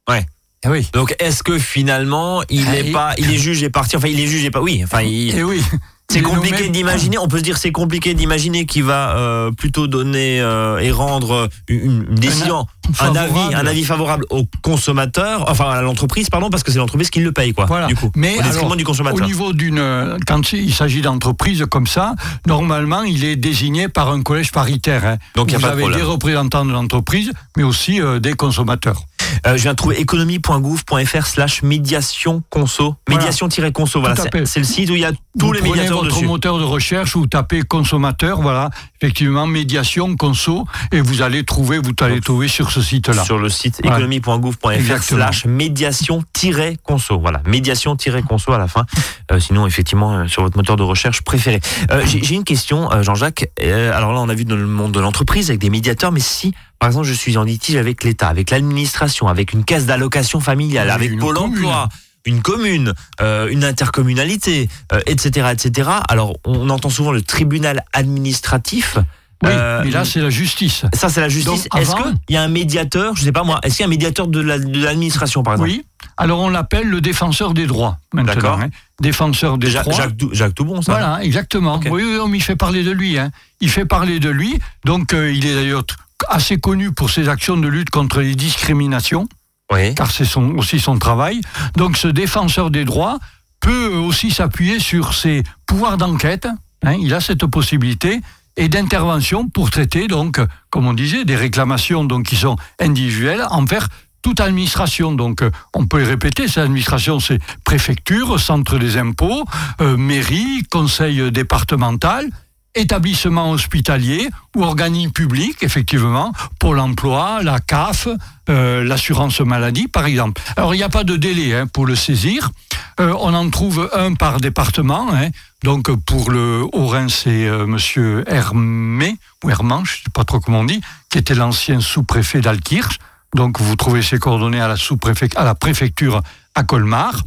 Ouais. 0.07 0.25
Eh 0.65 0.67
oui. 0.67 0.87
Donc, 0.93 1.15
est-ce 1.19 1.41
que 1.41 1.57
finalement, 1.57 2.43
il 2.49 2.65
Ah, 2.67 2.75
est 2.77 2.87
et- 2.87 2.91
pas, 2.91 3.13
il 3.17 3.31
est 3.31 3.37
jugé 3.37 3.69
parti 3.69 3.95
Enfin, 3.95 4.09
il 4.09 4.19
est 4.19 4.27
jugé 4.27 4.51
pas. 4.51 4.61
Oui. 4.61 4.81
Enfin, 4.83 5.01
il- 5.03 5.33
Eh 5.35 5.43
oui. 5.43 5.63
C'est 6.11 6.21
compliqué 6.23 6.63
nommé- 6.63 6.69
d'imaginer. 6.71 7.17
On 7.19 7.27
peut 7.27 7.37
se 7.37 7.43
dire 7.43 7.57
c'est 7.57 7.71
compliqué 7.71 8.15
d'imaginer 8.15 8.65
qu'il 8.65 8.83
va 8.83 9.15
euh, 9.15 9.51
plutôt 9.51 9.85
donner 9.87 10.41
euh, 10.41 10.79
et 10.79 10.89
rendre 10.91 11.49
une, 11.67 12.05
une 12.09 12.15
décision, 12.15 12.65
un, 12.99 13.15
avis, 13.15 13.27
favorable. 13.29 13.55
un 13.55 13.65
avis 13.67 13.83
favorable 13.83 14.25
au 14.31 14.43
consommateur, 14.63 15.45
enfin 15.49 15.69
à 15.69 15.81
l'entreprise, 15.83 16.29
pardon, 16.31 16.49
parce 16.49 16.63
que 16.63 16.71
c'est 16.71 16.79
l'entreprise 16.79 17.11
qui 17.11 17.19
le 17.19 17.31
paye, 17.31 17.53
quoi. 17.53 17.65
Voilà. 17.67 17.85
Du 17.85 17.95
coup, 17.95 18.11
Mais 18.15 18.39
au 18.39 18.41
détriment 18.41 18.63
alors, 18.65 18.75
du 18.75 18.83
Au 18.83 18.87
consommateur. 18.87 19.25
niveau 19.27 19.53
d'une, 19.53 19.77
euh, 19.77 20.17
quand 20.25 20.51
il 20.51 20.73
s'agit 20.73 21.01
d'entreprises 21.01 21.63
comme 21.69 21.85
ça, 21.85 22.15
normalement, 22.47 23.03
il 23.03 23.23
est 23.23 23.35
désigné 23.35 23.87
par 23.87 24.09
un 24.09 24.23
collège 24.23 24.51
paritaire. 24.51 25.05
hein. 25.05 25.17
Donc, 25.35 25.49
il 25.49 25.53
y 25.53 25.55
a 25.55 25.59
Vous 25.59 25.67
pas 25.67 25.75
de 25.75 25.81
avez 25.83 25.95
des 25.95 26.01
représentants 26.01 26.65
de 26.65 26.71
l'entreprise, 26.71 27.31
mais 27.55 27.63
aussi 27.63 28.01
euh, 28.01 28.19
des 28.19 28.33
consommateurs. 28.33 29.03
Euh, 29.47 29.57
je 29.57 29.61
viens 29.63 29.71
de 29.71 29.77
trouver 29.77 29.99
économie.gouv.fr 29.99 31.25
slash 31.25 31.63
médiation 31.63 32.43
conso. 32.49 32.95
Voilà. 33.07 33.23
Médiation-conso. 33.25 33.99
Voilà, 33.99 34.15
c'est 34.45 34.59
le 34.59 34.65
site 34.65 34.89
où 34.89 34.95
il 34.95 35.01
y 35.01 35.05
a 35.05 35.11
tous 35.11 35.47
Vous 35.47 35.53
les 35.53 35.61
médiateurs 35.61 36.03
votre 36.03 36.15
dessus. 36.15 36.25
moteur 36.25 36.57
de 36.59 36.63
recherche, 36.63 37.15
vous 37.15 37.27
tapez 37.27 37.61
consommateur, 37.61 38.41
voilà, 38.41 38.69
effectivement, 39.01 39.47
médiation, 39.47 40.15
conso, 40.15 40.65
et 40.91 41.01
vous 41.01 41.21
allez 41.21 41.43
trouver, 41.43 41.77
vous 41.79 41.91
allez 42.01 42.21
trouver 42.21 42.47
sur 42.47 42.71
ce 42.71 42.81
site-là. 42.81 43.23
Sur 43.23 43.37
le 43.37 43.49
site 43.49 43.79
économie.gouv.fr 43.83 45.03
slash 45.03 45.45
médiation-conso. 45.45 47.19
Voilà, 47.19 47.41
médiation-conso 47.45 48.51
à 48.53 48.57
la 48.57 48.67
fin. 48.67 48.85
Euh, 49.31 49.39
sinon, 49.39 49.67
effectivement, 49.67 50.13
euh, 50.13 50.27
sur 50.27 50.43
votre 50.43 50.57
moteur 50.57 50.75
de 50.75 50.83
recherche 50.83 51.21
préféré. 51.21 51.59
Euh, 51.91 52.03
J'ai 52.05 52.23
j'ai 52.23 52.35
une 52.35 52.43
question, 52.43 52.91
euh, 52.91 53.03
Jean-Jacques. 53.03 53.49
Euh, 53.61 53.95
alors 53.95 54.13
là, 54.13 54.19
on 54.21 54.29
a 54.29 54.33
vu 54.33 54.45
dans 54.45 54.55
le 54.55 54.65
monde 54.67 54.91
de 54.91 54.99
l'entreprise 54.99 55.49
avec 55.49 55.59
des 55.61 55.69
médiateurs, 55.69 56.11
mais 56.11 56.19
si, 56.19 56.53
par 56.79 56.89
exemple, 56.89 57.05
je 57.07 57.13
suis 57.13 57.37
en 57.37 57.43
litige 57.43 57.75
avec 57.75 58.03
l'État, 58.03 58.27
avec 58.29 58.49
l'administration, 58.51 59.27
avec 59.27 59.53
une 59.53 59.63
caisse 59.65 59.85
d'allocation 59.85 60.39
familiale, 60.39 60.89
avec 60.89 61.17
Pôle 61.17 61.37
emploi, 61.37 61.89
une 62.25 62.41
commune, 62.41 62.93
euh, 63.21 63.47
une 63.49 63.63
intercommunalité, 63.63 64.69
euh, 64.93 64.99
etc., 65.05 65.49
etc. 65.51 65.89
Alors, 66.07 66.37
on 66.45 66.69
entend 66.69 66.89
souvent 66.89 67.11
le 67.11 67.21
tribunal 67.21 67.83
administratif. 67.93 68.97
Oui, 69.41 69.49
Euh, 69.53 69.83
mais 69.85 69.91
là, 69.91 70.03
c'est 70.03 70.19
la 70.19 70.29
justice. 70.29 70.83
ça, 70.93 71.07
c'est 71.07 71.21
la 71.21 71.29
justice. 71.29 71.67
Est-ce 71.77 71.95
qu'il 71.95 72.13
y 72.29 72.35
a 72.35 72.41
un 72.43 72.49
médiateur, 72.49 73.15
je 73.15 73.23
sais 73.23 73.31
pas 73.31 73.43
moi, 73.43 73.59
est-ce 73.63 73.77
qu'il 73.77 73.83
y 73.83 73.85
a 73.85 73.87
un 73.87 73.89
médiateur 73.89 74.27
de 74.27 74.41
la- 74.41 74.59
de 74.59 74.83
l'administration, 74.83 75.43
par 75.43 75.53
exemple? 75.53 75.69
Oui. 75.71 75.85
Alors, 76.17 76.41
on 76.41 76.49
l'appelle 76.49 76.87
le 76.89 76.99
défenseur 76.99 77.53
des 77.53 77.65
droits, 77.65 77.97
maintenant. 78.13 78.33
D'accord. 78.33 78.59
hein. 78.59 78.69
Défenseur 78.99 79.57
des 79.57 79.69
Ja- 79.71 79.83
droits. 79.83 79.93
Jacques, 79.95 80.15
Jacques 80.33 80.55
Toubon, 80.55 80.81
ça 80.81 80.91
Voilà, 80.91 81.23
exactement. 81.23 81.79
Oui, 81.89 82.03
mais 82.29 82.37
il 82.37 82.43
fait 82.43 82.57
parler 82.57 82.83
de 82.83 82.91
lui. 82.91 83.17
Hein. 83.17 83.31
Il 83.61 83.69
fait 83.69 83.85
parler 83.85 84.19
de 84.19 84.29
lui. 84.29 84.59
Donc, 84.83 85.13
il 85.13 85.45
est 85.45 85.55
d'ailleurs 85.55 85.85
assez 86.27 86.57
connu 86.59 86.91
pour 86.91 87.09
ses 87.09 87.29
actions 87.29 87.57
de 87.57 87.67
lutte 87.67 87.89
contre 87.89 88.21
les 88.21 88.35
discriminations, 88.35 89.27
Oui. 89.71 89.95
car 89.95 90.11
c'est 90.11 90.25
son, 90.25 90.51
aussi 90.57 90.79
son 90.79 90.97
travail. 90.99 91.41
Donc, 91.75 91.97
ce 91.97 92.07
défenseur 92.07 92.71
des 92.71 92.85
droits 92.85 93.19
peut 93.59 93.87
aussi 93.87 94.31
s'appuyer 94.31 94.79
sur 94.79 95.13
ses 95.13 95.43
pouvoirs 95.65 95.97
d'enquête. 95.97 96.47
hein. 96.83 96.93
il 96.99 97.13
a 97.13 97.21
cette 97.21 97.45
possibilité 97.45 98.21
et 98.57 98.67
d'intervention 98.67 99.47
pour 99.47 99.69
traiter, 99.71 100.07
donc, 100.07 100.39
comme 100.69 100.87
on 100.87 100.93
disait, 100.93 101.23
des 101.25 101.35
réclamations 101.35 102.03
donc, 102.03 102.25
qui 102.25 102.35
sont 102.35 102.57
individuelles 102.79 103.45
envers 103.51 103.87
toute 104.21 104.41
administration. 104.41 105.13
Donc, 105.13 105.41
euh, 105.41 105.49
on 105.73 105.85
peut 105.87 106.01
y 106.01 106.05
répéter, 106.05 106.47
cette 106.49 106.57
administration, 106.65 107.19
c'est 107.21 107.39
préfecture, 107.63 108.37
centre 108.39 108.77
des 108.77 108.97
impôts, 108.97 109.45
euh, 109.79 109.95
mairie, 109.95 110.63
conseil 110.69 111.31
départemental, 111.31 112.29
établissement 112.75 113.51
hospitalier 113.51 114.29
ou 114.55 114.63
organisme 114.63 115.11
public, 115.11 115.57
effectivement, 115.61 116.31
Pôle 116.59 116.79
emploi, 116.79 117.39
la 117.43 117.59
CAF, 117.59 118.07
euh, 118.49 118.83
l'assurance 118.83 119.39
maladie, 119.41 119.87
par 119.87 120.05
exemple. 120.05 120.41
Alors, 120.55 120.73
il 120.73 120.77
n'y 120.77 120.83
a 120.83 120.89
pas 120.89 121.03
de 121.03 121.15
délai 121.15 121.55
hein, 121.55 121.67
pour 121.67 121.85
le 121.85 121.95
saisir. 121.95 122.51
Euh, 122.99 123.13
on 123.19 123.33
en 123.33 123.49
trouve 123.49 123.89
un 123.93 124.13
par 124.13 124.39
département. 124.39 125.07
hein. 125.13 125.29
Donc, 125.63 125.93
pour 126.05 126.31
le 126.31 126.63
Haut-Rhin, 126.73 127.09
c'est 127.09 127.47
euh, 127.47 127.65
Monsieur 127.65 128.23
Hermé, 128.27 129.17
ou 129.43 129.49
Herman, 129.49 129.85
je 129.85 129.93
ne 129.93 129.97
sais 129.97 130.11
pas 130.13 130.23
trop 130.23 130.39
comment 130.39 130.59
on 130.61 130.65
dit, 130.65 130.81
qui 131.09 131.17
était 131.17 131.35
l'ancien 131.35 131.79
sous-préfet 131.81 132.41
d'Alkirch. 132.41 132.99
Donc, 133.35 133.59
vous 133.59 133.75
trouvez 133.75 134.01
ses 134.01 134.19
coordonnées 134.19 134.61
à 134.61 134.67
la, 134.67 134.75
sous 134.75 134.97
à 135.35 135.43
la 135.43 135.55
préfecture 135.55 136.21
à 136.55 136.63
Colmar. 136.63 137.23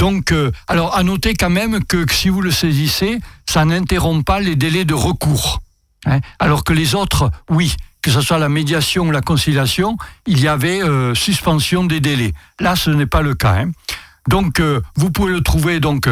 Donc, 0.00 0.32
euh, 0.32 0.50
alors, 0.66 0.96
à 0.96 1.02
noter 1.02 1.34
quand 1.34 1.50
même 1.50 1.84
que, 1.84 2.06
si 2.10 2.30
vous 2.30 2.40
le 2.40 2.50
saisissez, 2.50 3.20
ça 3.46 3.66
n'interrompt 3.66 4.24
pas 4.24 4.40
les 4.40 4.56
délais 4.56 4.86
de 4.86 4.94
recours. 4.94 5.60
hein. 6.06 6.20
alors 6.38 6.64
que 6.64 6.72
les 6.72 6.94
autres, 6.94 7.30
oui. 7.50 7.76
que 8.00 8.10
ce 8.10 8.22
soit 8.22 8.38
la 8.38 8.48
médiation 8.48 9.08
ou 9.08 9.10
la 9.10 9.20
conciliation, 9.20 9.98
il 10.26 10.40
y 10.40 10.48
avait 10.48 10.82
euh, 10.82 11.14
suspension 11.14 11.84
des 11.84 12.00
délais. 12.00 12.32
Là, 12.60 12.76
ce 12.76 12.88
n'est 12.88 13.04
pas 13.04 13.20
le 13.20 13.34
cas. 13.34 13.56
hein. 13.60 13.72
Donc, 14.26 14.58
euh, 14.58 14.80
vous 14.96 15.10
pouvez 15.10 15.32
le 15.32 15.42
trouver 15.42 15.80
donc 15.80 16.08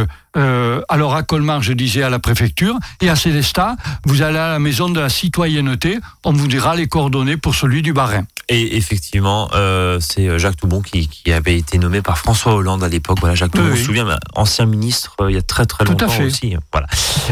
alors 0.88 1.16
à 1.16 1.24
Colmar, 1.24 1.62
je 1.64 1.72
disais 1.72 2.05
à 2.05 2.11
la 2.11 2.20
préfecture, 2.20 2.77
et 3.01 3.09
à 3.09 3.16
Célestat, 3.16 3.74
vous 4.05 4.22
allez 4.22 4.38
à 4.38 4.51
la 4.53 4.61
maison 4.61 4.88
de 4.88 5.01
la 5.01 5.09
citoyenneté, 5.09 5.98
on 6.24 6.33
vous 6.33 6.46
dira 6.46 6.77
les 6.77 6.87
coordonnées 6.87 7.37
pour 7.37 7.57
celui 7.57 7.83
du 7.83 7.92
Barin. 7.92 8.24
Et 8.50 8.76
effectivement, 8.76 9.50
euh, 9.54 9.98
c'est 10.00 10.38
Jacques 10.38 10.56
Toubon 10.56 10.80
qui, 10.80 11.06
qui 11.08 11.32
avait 11.32 11.58
été 11.58 11.78
nommé 11.78 12.00
par 12.00 12.16
François 12.18 12.54
Hollande 12.54 12.82
à 12.82 12.88
l'époque. 12.88 13.18
Voilà, 13.20 13.34
Jacques 13.34 13.52
Toubon, 13.52 13.70
Oui, 13.72 13.78
se 13.78 13.84
souvient, 13.84 14.04
mais 14.06 14.14
ancien 14.34 14.64
ministre 14.64 15.14
euh, 15.20 15.30
il 15.30 15.34
y 15.34 15.38
a 15.38 15.42
très 15.42 15.66
très 15.66 15.84
Tout 15.84 15.96
à 16.00 16.08
fait. 16.08 16.24
aussi. 16.24 16.56
Voilà. 16.72 16.87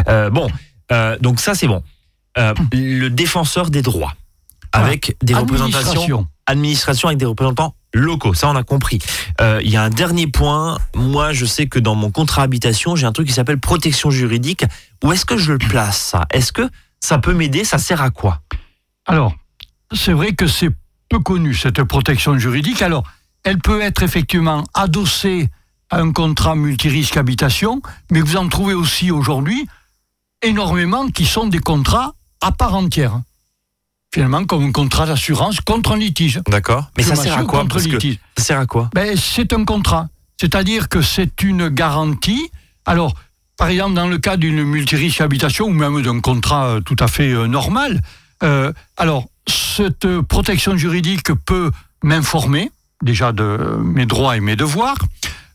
Euh, 0.09 0.29
bon, 0.31 0.49
euh, 0.93 1.17
donc 1.21 1.41
ça 1.41 1.55
c'est 1.55 1.67
bon. 1.69 1.83
Euh, 2.39 2.53
le 2.73 3.09
défenseur 3.09 3.71
des 3.71 3.81
droits, 3.81 4.15
avec 4.73 5.17
des 5.23 5.33
représentations 5.35 6.27
Administration. 6.49 7.09
avec 7.09 7.19
des 7.19 7.25
représentants 7.25 7.75
locaux. 7.95 8.35
Ça, 8.35 8.49
on 8.49 8.55
a 8.55 8.63
compris. 8.63 8.99
Euh, 9.41 9.61
Il 9.65 9.71
y 9.71 9.77
a 9.77 9.83
un 9.83 9.89
dernier 9.91 10.27
point. 10.27 10.79
Moi, 10.95 11.33
je 11.33 11.45
sais 11.47 11.67
que 11.67 11.79
dans 11.79 11.95
mon 11.95 12.11
contrat 12.11 12.43
habitation, 12.43 12.95
j'ai 12.95 13.07
un 13.07 13.13
truc 13.13 13.27
qui 13.27 13.33
s'appelle 13.33 13.59
protection 13.59 14.11
juridique. 14.11 14.65
Où 15.03 15.13
est-ce 15.13 15.25
que 15.25 15.39
je 15.39 15.53
le 15.53 15.59
place, 15.59 15.99
ça? 15.99 16.27
Est-ce 16.31 16.53
que 16.53 16.69
ça 17.01 17.19
peut 17.19 17.33
m'aider? 17.33 17.65
Ça 17.65 17.79
sert 17.79 18.01
à 18.03 18.11
quoi? 18.11 18.43
Alors, 19.07 19.35
c'est 19.93 20.13
vrai 20.13 20.35
que 20.35 20.47
c'est 20.47 20.69
peu 21.09 21.19
connu, 21.21 21.55
cette 21.55 21.83
protection 21.85 22.39
juridique. 22.39 22.83
Alors, 22.83 23.05
elle 23.45 23.59
peut 23.59 23.81
être 23.81 24.03
effectivement 24.03 24.65
adossée 24.75 25.49
à 25.91 26.01
un 26.01 26.13
contrat 26.13 26.57
multirisque 26.57 27.17
habitation, 27.17 27.81
mais 28.11 28.21
vous 28.21 28.37
en 28.37 28.49
trouvez 28.49 28.75
aussi 28.75 29.11
aujourd'hui 29.11 29.67
énormément 30.43 31.09
qui 31.09 31.27
sont 31.27 31.47
des 31.47 31.61
contrats 31.61 32.13
à 32.41 32.53
part 32.53 32.75
entière. 32.75 33.21
Finalement, 34.13 34.45
comme 34.45 34.65
un 34.65 34.73
contrat 34.73 35.07
d'assurance 35.07 35.61
contre 35.61 35.93
un 35.93 35.97
litige. 35.97 36.41
D'accord. 36.49 36.91
Mais 36.97 37.03
ça 37.03 37.17
sert 37.17 37.47
quoi 37.47 37.67
Parce 37.69 37.87
que 37.87 38.01
ça 38.37 38.45
sert 38.45 38.59
à 38.59 38.67
quoi 38.67 38.91
Ben, 38.95 39.17
c'est 39.17 39.53
un 39.53 39.65
contrat. 39.65 40.09
C'est-à-dire 40.41 40.89
que 40.89 41.03
c'est 41.03 41.43
une 41.43 41.69
garantie. 41.69 42.51
Alors, 42.85 43.15
par 43.57 43.69
exemple, 43.69 43.95
dans 43.95 44.09
le 44.09 44.19
cas 44.19 44.37
d'une 44.37 44.65
multirisque 44.65 45.21
habitation 45.21 45.67
ou 45.67 45.73
même 45.73 46.03
d'un 46.03 46.21
contrat 46.21 46.67
euh, 46.67 46.81
tout 46.81 46.97
à 46.99 47.09
fait 47.09 47.33
euh, 47.33 47.47
normal, 47.47 48.01
euh, 48.43 48.73
alors, 48.97 49.27
cette 49.49 50.21
protection 50.23 50.77
juridique 50.77 51.33
peut 51.45 51.71
m'informer 52.03 52.71
déjà 53.03 53.33
de 53.33 53.79
mes 53.83 54.07
droits 54.07 54.37
et 54.37 54.41
mes 54.41 54.57
devoirs. 54.57 54.99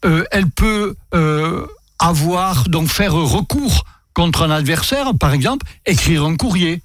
Euh, 0.06 0.24
elle 0.32 0.50
peut 0.50 0.96
euh, 1.14 1.66
avoir, 2.00 2.70
donc 2.70 2.88
faire 2.88 3.14
recours 3.14 3.86
contre 4.14 4.44
un 4.44 4.52
adversaire, 4.52 5.14
par 5.18 5.34
exemple, 5.34 5.66
écrire 5.86 6.26
un 6.26 6.36
courrier, 6.36 6.82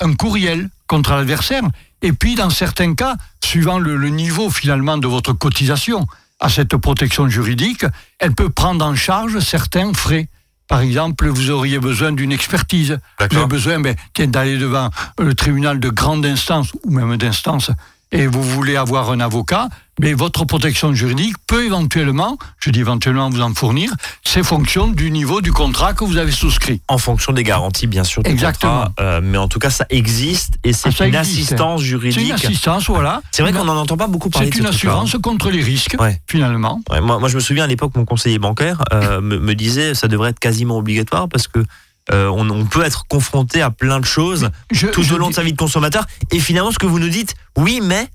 un 0.00 0.14
courriel 0.14 0.68
contre 0.86 1.12
l'adversaire. 1.12 1.62
Et 2.02 2.12
puis, 2.12 2.34
dans 2.34 2.50
certains 2.50 2.94
cas, 2.94 3.16
suivant 3.42 3.78
le 3.78 4.08
niveau 4.08 4.50
finalement 4.50 4.98
de 4.98 5.06
votre 5.06 5.32
cotisation 5.32 6.06
à 6.40 6.48
cette 6.48 6.76
protection 6.76 7.28
juridique, 7.28 7.84
elle 8.18 8.34
peut 8.34 8.50
prendre 8.50 8.84
en 8.84 8.94
charge 8.94 9.38
certains 9.40 9.92
frais. 9.94 10.28
Par 10.68 10.80
exemple, 10.80 11.28
vous 11.28 11.50
auriez 11.50 11.78
besoin 11.78 12.12
d'une 12.12 12.32
expertise. 12.32 12.98
Vous 13.18 13.36
avez 13.36 13.46
besoin 13.46 13.80
ben, 13.80 13.94
d'aller 14.18 14.58
devant 14.58 14.90
le 15.18 15.34
tribunal 15.34 15.78
de 15.78 15.88
grande 15.88 16.26
instance 16.26 16.72
ou 16.84 16.90
même 16.90 17.16
d'instance 17.16 17.70
et 18.12 18.26
vous 18.26 18.42
voulez 18.42 18.76
avoir 18.76 19.10
un 19.10 19.20
avocat, 19.20 19.68
mais 20.00 20.12
votre 20.12 20.44
protection 20.44 20.94
juridique 20.94 21.34
peut 21.46 21.64
éventuellement, 21.64 22.38
je 22.60 22.70
dis 22.70 22.80
éventuellement 22.80 23.28
vous 23.30 23.40
en 23.40 23.52
fournir, 23.54 23.90
c'est 24.22 24.42
fonction 24.44 24.86
du 24.88 25.10
niveau 25.10 25.40
du 25.40 25.52
contrat 25.52 25.92
que 25.94 26.04
vous 26.04 26.16
avez 26.16 26.30
souscrit. 26.30 26.80
En 26.88 26.98
fonction 26.98 27.32
des 27.32 27.42
garanties, 27.42 27.86
bien 27.86 28.04
sûr. 28.04 28.22
du 28.22 28.30
Exactement. 28.30 28.84
contrat, 28.86 28.92
euh, 29.00 29.20
mais 29.22 29.38
en 29.38 29.48
tout 29.48 29.58
cas, 29.58 29.70
ça 29.70 29.86
existe 29.90 30.54
et 30.64 30.72
c'est 30.72 30.88
Ah, 30.90 30.92
ça 30.92 31.06
une 31.08 31.14
existe. 31.14 31.38
assistance 31.52 31.80
C'est 31.80 31.86
juridique. 31.86 32.26
une 32.26 32.32
assistance, 32.32 32.86
voilà. 32.88 33.22
C'est 33.32 33.42
vrai 33.42 33.52
qu'on 33.52 33.64
n'en 33.64 33.76
entend 33.76 33.96
pas 33.96 34.06
beaucoup 34.06 34.30
parler 34.30 34.50
C'est 34.52 34.58
une 34.58 34.64
ce 34.64 34.68
hein. 34.68 34.74
assurance 34.74 35.16
contre 35.22 35.50
les 35.50 35.62
risques, 35.62 35.96
Ouais. 35.98 36.20
finalement. 36.28 36.80
Ouais, 36.90 37.00
moi, 37.00 37.18
moi, 37.18 37.28
je 37.28 37.34
me 37.34 37.40
souviens 37.40 37.64
à 37.64 37.68
l'époque, 37.68 37.92
mon 37.96 38.04
conseiller 38.04 38.38
bancaire 38.38 38.82
euh, 38.92 39.20
me, 39.20 39.38
me 39.38 39.54
disait 39.54 39.94
ça 39.94 40.06
devrait 40.08 40.30
être 40.30 40.38
quasiment 40.40 40.76
obligatoire 40.78 41.28
parce 41.28 41.48
que 41.48 41.64
euh, 42.12 42.28
on, 42.28 42.48
on 42.50 42.64
peut 42.66 42.82
être 42.84 43.06
confronté 43.08 43.62
à 43.62 43.70
plein 43.70 44.00
de 44.00 44.04
choses 44.04 44.50
Je- 44.70 44.86
tout 44.88 45.02
je 45.02 45.14
au 45.14 45.18
long 45.18 45.26
dis- 45.26 45.30
de 45.32 45.36
sa 45.36 45.42
vie 45.42 45.52
de 45.52 45.56
consommateur. 45.56 46.06
Et 46.30 46.38
finalement, 46.40 46.70
ce 46.70 46.78
que 46.78 46.86
vous 46.86 46.98
nous 47.00 47.08
dites, 47.08 47.34
oui, 47.56 47.80
mais 47.82 48.08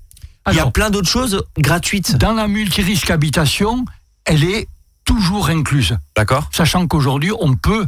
il 0.50 0.56
y 0.56 0.60
a 0.60 0.70
plein 0.70 0.90
d'autres 0.90 1.08
choses 1.10 1.42
gratuites. 1.58 2.16
dans 2.16 2.32
la 2.32 2.48
multirisque 2.48 3.10
habitation, 3.10 3.84
elle 4.24 4.44
est 4.44 4.66
toujours 5.04 5.48
incluse. 5.50 5.96
D'accord 6.16 6.48
Sachant 6.52 6.86
qu'aujourd'hui, 6.86 7.32
on 7.40 7.54
peut, 7.54 7.86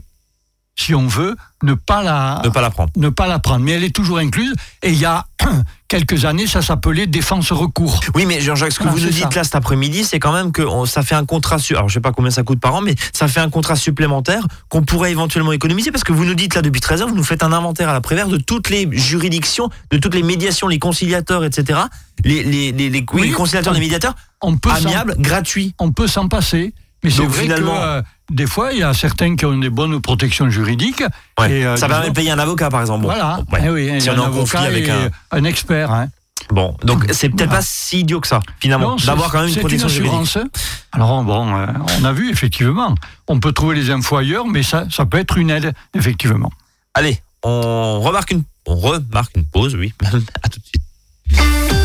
si 0.76 0.94
on 0.94 1.06
veut, 1.06 1.37
ne 1.62 1.74
pas 1.74 2.02
la, 2.02 2.40
Ne 2.44 2.48
pas 2.50 2.60
la 2.60 2.70
prendre. 2.70 2.90
ne 2.96 3.08
pas 3.08 3.26
la 3.28 3.38
prendre. 3.38 3.64
Mais 3.64 3.72
elle 3.72 3.84
est 3.84 3.94
toujours 3.94 4.18
incluse. 4.18 4.52
Et 4.82 4.90
il 4.90 4.98
y 4.98 5.04
a 5.04 5.24
quelques 5.88 6.24
années, 6.24 6.46
ça 6.48 6.62
s'appelait 6.62 7.06
défense 7.06 7.52
recours. 7.52 8.00
Oui, 8.14 8.26
mais 8.26 8.40
Jean-Jacques, 8.40 8.72
ce 8.72 8.78
que 8.80 8.88
vous 8.88 8.98
nous 8.98 9.06
dites 9.10 9.22
ça. 9.32 9.37
là 9.37 9.44
cet 9.44 9.54
après-midi, 9.54 10.04
c'est 10.04 10.18
quand 10.18 10.32
même 10.32 10.50
que 10.52 10.62
on- 10.62 10.84
ça 10.84 11.02
fait 11.02 11.14
un 11.14 11.24
contrat. 11.24 11.56
Alors, 11.70 11.88
je 11.88 11.94
sais 11.94 12.00
pas 12.00 12.10
combien 12.12 12.30
ça 12.30 12.42
coûte 12.42 12.58
par 12.60 12.74
an, 12.74 12.80
mais 12.80 12.96
ça 13.12 13.28
fait 13.28 13.40
un 13.40 13.50
contrat 13.50 13.76
supplémentaire 13.76 14.46
qu'on 14.68 14.82
pourrait 14.82 15.12
éventuellement 15.12 15.52
économiser 15.52 15.92
parce 15.92 16.02
que 16.04 16.12
vous 16.12 16.24
nous 16.24 16.34
dites 16.34 16.54
là 16.56 16.62
depuis 16.62 16.80
13 16.80 17.02
heures, 17.02 17.08
vous 17.08 17.14
nous 17.16 17.22
faites 17.24 17.44
un 17.44 17.52
inventaire 17.52 17.88
à 17.88 17.92
la 17.92 18.00
Prévert 18.00 18.26
de 18.28 18.37
toutes 18.38 18.68
les 18.68 18.88
juridictions, 18.92 19.70
de 19.90 19.98
toutes 19.98 20.14
les 20.14 20.22
médiations, 20.24 20.66
les 20.66 20.78
conciliateurs, 20.80 21.44
etc. 21.44 21.78
Les, 22.24 22.42
les, 22.42 22.72
les, 22.72 22.90
les- 22.90 22.98
oui, 23.12 23.20
Oui. 23.22 23.28
les 23.28 23.32
conciliateurs, 23.32 23.72
les 23.74 23.80
médiateurs, 23.80 24.14
On 24.42 24.56
peut 24.56 24.70
amiables, 24.70 25.14
gratuits. 25.18 25.74
on 25.78 25.92
peut 25.92 26.06
s'en 26.08 26.26
passer. 26.28 26.74
Mais 27.05 27.11
c'est 27.11 27.23
vrai 27.25 27.43
finalement- 27.43 27.75
que 27.75 27.79
euh, 27.81 28.03
des 28.31 28.47
fois, 28.47 28.73
il 28.73 28.79
y 28.79 28.83
a 28.83 28.95
certains 28.95 29.37
qui 29.37 29.45
ont 29.45 29.57
des 29.57 29.71
bonnes 29.71 30.01
protections 30.01 30.49
juridiques. 30.51 31.05
Ouais. 31.38 31.53
Et, 31.53 31.67
euh, 31.67 31.77
ça 31.77 31.87
permet 31.87 32.09
de 32.09 32.14
payer 32.14 32.31
un 32.31 32.38
avocat, 32.38 32.71
par 32.71 32.81
exemple. 32.81 33.03
Bon, 33.03 33.09
Voilà. 33.09 33.40
ouais. 33.53 33.61
Eh 33.64 33.71
oui, 33.71 33.90
il 33.95 34.01
Si 34.03 34.11
on 34.11 34.14
est 34.14 34.19
un 34.19 34.23
en 34.23 34.31
conflit 34.33 34.59
avec 34.59 34.88
un- 34.88 35.11
un 35.31 35.45
expert. 35.45 35.93
hein. 35.93 36.09
Bon, 36.51 36.77
donc 36.85 37.07
c'est 37.12 37.29
peut-être 37.31 37.49
Voilà. 37.49 37.61
pas 37.61 37.67
si 37.67 38.01
idiot 38.01 38.21
que 38.21 38.27
ça, 38.29 38.40
finalement, 38.61 38.97
d'avoir 38.97 39.31
quand 39.31 39.40
même 39.40 39.49
une 39.49 39.57
protection 39.57 39.88
juridique. 39.88 40.21
assurance. 40.21 40.38
Alors 40.93 41.23
bon, 41.23 41.57
euh, 41.57 41.67
on 42.01 42.05
a 42.05 42.12
vu 42.12 42.31
effectivement, 42.31 42.95
on 43.29 43.40
peut 43.40 43.53
trouver 43.53 43.75
les 43.77 43.90
infos 43.90 44.17
ailleurs, 44.19 44.47
mais 44.47 44.62
ça, 44.62 44.85
ça 44.90 45.07
peut 45.07 45.17
être 45.19 45.38
une 45.38 45.49
aide 45.51 45.73
effectivement. 45.95 46.53
Allez, 46.93 47.23
on 47.45 48.01
remarque 48.01 48.33
une, 48.33 48.43
on 48.67 48.75
remarque 48.77 49.33
une 49.37 49.45
pause, 49.45 49.75
oui. 49.75 49.95
à 50.43 50.49
tout 50.51 50.59
de 50.59 50.64
suite. 50.67 51.84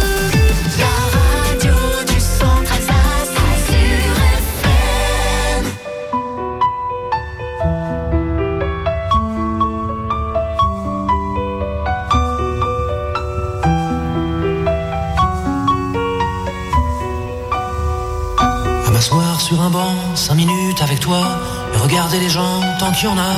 Sur 19.50 19.62
un 19.64 19.72
banc, 19.72 19.96
cinq 20.14 20.36
minutes 20.36 20.80
avec 20.84 21.00
toi, 21.00 21.22
et 21.74 21.78
regarder 21.78 22.20
les 22.20 22.30
gens 22.30 22.62
tant 22.78 22.92
qu'il 22.92 23.10
y 23.10 23.12
en 23.12 23.18
a. 23.18 23.34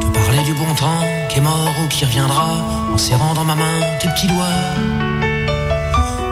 Te 0.00 0.06
parler 0.16 0.42
du 0.44 0.54
bon 0.54 0.72
temps 0.76 1.02
qui 1.28 1.38
est 1.38 1.40
mort 1.40 1.74
ou 1.82 1.88
qui 1.88 2.04
reviendra, 2.04 2.50
en 2.94 2.98
serrant 2.98 3.34
dans 3.34 3.42
ma 3.42 3.56
main 3.56 3.80
tes 4.00 4.06
petits 4.06 4.28
doigts. 4.28 4.62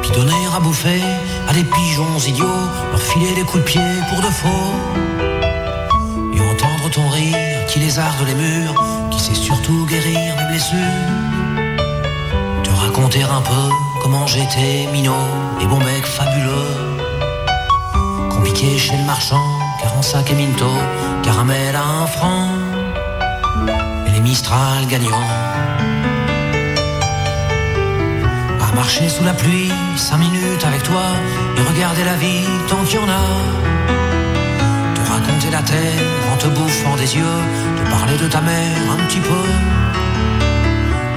Puis 0.03 0.13
donner 0.13 0.43
à 0.57 0.61
bouffer 0.61 1.03
à 1.49 1.53
des 1.53 1.65
pigeons 1.65 2.19
idiots, 2.29 2.63
leur 2.93 3.03
filer 3.03 3.35
des 3.35 3.43
coups 3.43 3.65
de 3.65 3.69
pied 3.71 3.89
pour 4.09 4.19
de 4.19 4.31
faux. 4.41 4.73
Et 6.35 6.41
entendre 6.53 6.89
ton 6.93 7.09
rire 7.09 7.67
qui 7.67 7.81
lézarde 7.81 8.25
les 8.25 8.35
murs, 8.35 8.85
qui 9.11 9.19
sait 9.19 9.35
surtout 9.35 9.85
guérir 9.87 10.37
mes 10.37 10.47
blessures. 10.51 11.03
Te 12.63 12.71
raconter 12.71 13.25
un 13.25 13.41
peu 13.41 13.65
comment 14.01 14.29
j'étais 14.29 14.87
minot 14.93 15.27
et 15.61 15.67
bon 15.67 15.79
mec 15.79 16.07
fabuleux. 16.07 16.96
Compliqué 18.47 18.79
chez 18.79 18.97
le 18.97 19.03
marchand, 19.03 19.43
car 19.83 19.99
en 19.99 20.03
sac 20.03 20.31
et 20.31 20.35
minto, 20.35 20.71
caramel 21.25 21.75
à 21.75 21.83
un 21.83 22.07
franc, 22.07 22.49
et 24.07 24.11
les 24.13 24.21
Mistral 24.21 24.87
gagnants. 24.87 25.29
À 28.61 28.73
marcher 28.73 29.09
sous 29.09 29.25
la 29.25 29.35
pluie, 29.35 29.73
cinq 29.97 30.19
minutes 30.19 30.65
avec 30.65 30.85
toi, 30.85 31.07
et 31.57 31.63
regarder 31.73 32.05
la 32.05 32.15
vie 32.15 32.47
tant 32.69 32.85
qu'il 32.85 33.01
y 33.01 33.03
en 33.03 33.09
a. 33.09 33.27
Te 34.95 35.01
raconter 35.11 35.51
la 35.51 35.63
terre 35.63 36.05
en 36.33 36.37
te 36.37 36.47
bouffant 36.47 36.95
des 36.95 37.17
yeux, 37.17 37.41
te 37.79 37.91
parler 37.91 38.17
de 38.17 38.29
ta 38.29 38.41
mère 38.43 38.93
un 38.93 39.07
petit 39.07 39.21
peu. 39.21 39.47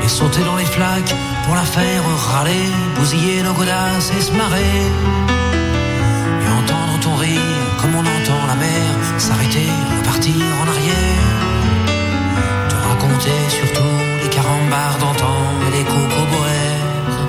Et 0.04 0.08
sauter 0.08 0.44
dans 0.44 0.56
les 0.56 0.66
flaques 0.66 1.14
pour 1.46 1.54
la 1.54 1.62
faire 1.76 2.02
râler, 2.32 2.72
bousiller 2.96 3.44
nos 3.44 3.54
godasses 3.54 4.12
et 4.18 4.22
se 4.22 4.32
marrer 4.32 5.39
s'arrêter, 9.20 9.70
repartir 9.98 10.46
en 10.62 10.68
arrière. 10.74 11.40
Te 12.70 12.76
raconter 12.88 13.40
surtout 13.50 13.96
les 14.24 14.30
carambars 14.30 14.98
d'antan 15.00 15.40
et 15.68 15.78
les 15.78 15.84
cocoboères. 15.84 17.20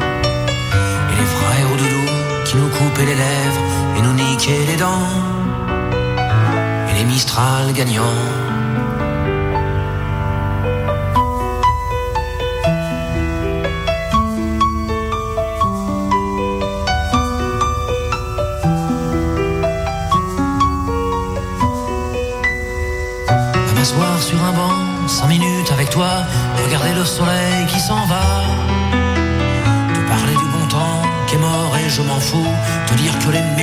Et 1.11 1.16
les 1.20 1.29
frères 1.37 1.68
au 1.72 1.76
doudou 1.76 2.07
qui 2.44 2.57
nous 2.57 2.68
coupaient 2.68 3.07
les 3.07 3.14
lèvres 3.14 3.62
et 3.96 4.03
nous 4.03 4.12
niquaient 4.12 4.66
les 4.70 4.76
dents. 4.76 5.09
Et 6.90 6.94
les 6.98 7.05
Mistral 7.05 7.72
gagnants. 7.72 8.49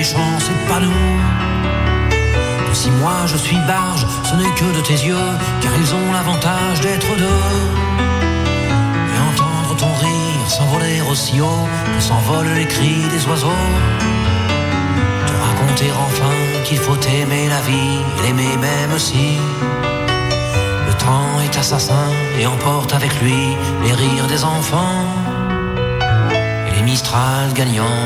Méchants, 0.07 0.39
c'est 0.39 0.67
pas 0.67 0.79
nous. 0.79 0.91
Si 2.73 2.91
moi 2.91 3.25
je 3.25 3.37
suis 3.37 3.57
barge, 3.67 4.05
ce 4.23 4.35
n'est 4.35 4.53
que 4.59 4.77
de 4.77 4.81
tes 4.81 4.93
yeux, 4.93 5.29
car 5.61 5.71
ils 5.75 5.95
ont 5.95 6.11
l'avantage 6.13 6.79
d'être 6.81 7.07
deux. 7.17 7.43
Et 9.13 9.19
entendre 9.31 9.75
ton 9.75 9.91
rire 10.05 10.47
s'envoler 10.47 11.01
aussi 11.09 11.41
haut 11.41 11.67
que 11.95 12.01
s'envolent 12.01 12.53
les 12.55 12.67
cris 12.67 13.01
des 13.11 13.25
oiseaux. 13.27 13.63
Te 15.27 15.33
raconter 15.47 15.89
enfin 16.05 16.35
qu'il 16.65 16.77
faut 16.77 16.99
aimer 17.19 17.47
la 17.49 17.61
vie, 17.61 17.99
l'aimer 18.23 18.55
même 18.57 18.99
si 18.99 19.37
le 20.87 20.93
temps 20.93 21.41
est 21.43 21.57
assassin 21.57 22.07
et 22.39 22.45
emporte 22.45 22.93
avec 22.93 23.11
lui 23.21 23.57
les 23.83 23.93
rires 23.93 24.27
des 24.27 24.43
enfants 24.43 25.03
et 26.67 26.75
les 26.75 26.83
Mistral 26.83 27.53
gagnants 27.53 28.05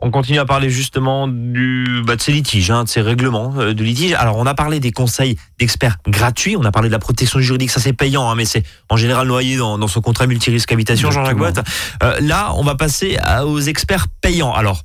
On 0.00 0.10
continue 0.10 0.38
à 0.38 0.44
parler 0.44 0.68
justement 0.68 1.26
du, 1.26 2.02
bah, 2.04 2.16
de 2.16 2.20
ces 2.20 2.30
litiges, 2.30 2.70
hein, 2.70 2.84
de 2.84 2.88
ces 2.88 3.00
règlements 3.00 3.54
euh, 3.56 3.72
de 3.72 3.82
litiges. 3.82 4.12
Alors, 4.12 4.36
on 4.36 4.44
a 4.44 4.52
parlé 4.52 4.78
des 4.78 4.92
conseils 4.92 5.38
d'experts 5.58 5.96
gratuits, 6.06 6.54
on 6.56 6.64
a 6.64 6.70
parlé 6.70 6.88
de 6.90 6.92
la 6.92 6.98
protection 6.98 7.40
juridique, 7.40 7.70
ça 7.70 7.80
c'est 7.80 7.94
payant, 7.94 8.28
hein, 8.30 8.34
mais 8.34 8.44
c'est 8.44 8.62
en 8.90 8.98
général 8.98 9.26
noyé 9.26 9.56
dans, 9.56 9.78
dans 9.78 9.88
son 9.88 10.02
contrat 10.02 10.26
multirisque 10.26 10.70
habitation, 10.70 11.10
Jean-Jacques 11.10 11.38
Boite. 11.38 11.66
Euh, 12.02 12.20
là, 12.20 12.52
on 12.56 12.62
va 12.62 12.74
passer 12.74 13.16
à- 13.22 13.46
aux 13.46 13.58
experts 13.60 14.08
payants. 14.20 14.52
Alors, 14.52 14.82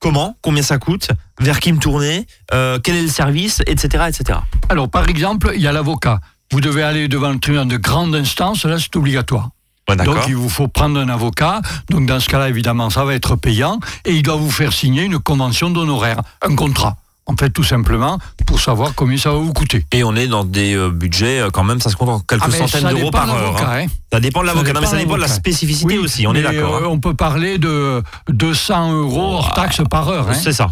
comment? 0.00 0.36
Combien 0.42 0.62
ça 0.64 0.78
coûte? 0.78 1.08
Vers 1.40 1.60
qui 1.60 1.72
me 1.72 1.78
tourner? 1.78 2.26
Euh, 2.52 2.80
Quel 2.82 2.96
est 2.96 3.02
le 3.02 3.08
service? 3.08 3.62
Etc. 3.68 4.04
etc. 4.08 4.40
Alors, 4.68 4.88
par 4.90 5.08
exemple, 5.08 5.52
il 5.54 5.60
y 5.62 5.68
a 5.68 5.72
l'avocat. 5.72 6.18
Vous 6.50 6.60
devez 6.60 6.82
aller 6.82 7.06
devant 7.06 7.30
le 7.30 7.38
tribunal 7.38 7.68
de 7.68 7.76
grande 7.76 8.12
instance, 8.16 8.64
là, 8.64 8.76
c'est 8.80 8.94
obligatoire. 8.96 9.50
Ouais, 9.88 9.96
Donc, 9.96 10.16
il 10.28 10.36
vous 10.36 10.48
faut 10.48 10.68
prendre 10.68 11.00
un 11.00 11.08
avocat. 11.08 11.60
Donc, 11.90 12.06
dans 12.06 12.20
ce 12.20 12.28
cas-là, 12.28 12.48
évidemment, 12.48 12.88
ça 12.90 13.04
va 13.04 13.14
être 13.14 13.36
payant. 13.36 13.80
Et 14.04 14.14
il 14.14 14.22
doit 14.22 14.36
vous 14.36 14.50
faire 14.50 14.72
signer 14.72 15.02
une 15.02 15.18
convention 15.18 15.70
d'honoraires, 15.70 16.20
un 16.42 16.54
contrat. 16.54 16.96
En 17.26 17.36
fait, 17.36 17.50
tout 17.50 17.62
simplement, 17.62 18.18
pour 18.46 18.60
savoir 18.60 18.94
combien 18.96 19.16
ça 19.16 19.30
va 19.30 19.36
vous 19.38 19.52
coûter. 19.52 19.86
Et 19.92 20.02
on 20.02 20.16
est 20.16 20.26
dans 20.26 20.44
des 20.44 20.74
euh, 20.74 20.90
budgets, 20.90 21.38
euh, 21.40 21.50
quand 21.50 21.62
même, 21.62 21.80
ça 21.80 21.88
se 21.88 21.94
compte 21.94 22.08
en 22.08 22.18
quelques 22.18 22.42
Ah, 22.44 22.50
centaines 22.66 22.88
d'euros 22.96 23.12
par 23.12 23.32
heure. 23.32 23.56
hein. 23.62 23.82
hein. 23.82 23.86
Ça 24.12 24.18
dépend 24.18 24.40
de 24.42 24.46
l'avocat, 24.48 24.72
mais 24.80 24.86
ça 24.86 24.96
dépend 24.96 25.14
de 25.14 25.20
la 25.20 25.28
spécificité 25.28 25.86
Oui, 25.86 25.98
aussi, 25.98 26.26
on 26.26 26.34
est 26.34 26.42
d'accord. 26.42 26.74
euh, 26.74 26.80
hein. 26.82 26.88
on 26.88 26.98
peut 26.98 27.14
parler 27.14 27.58
de 27.58 28.02
200 28.28 28.92
euros 28.92 29.34
hors 29.36 29.52
taxe 29.54 29.80
par 29.88 30.08
heure. 30.08 30.34
C'est 30.34 30.52
ça, 30.52 30.68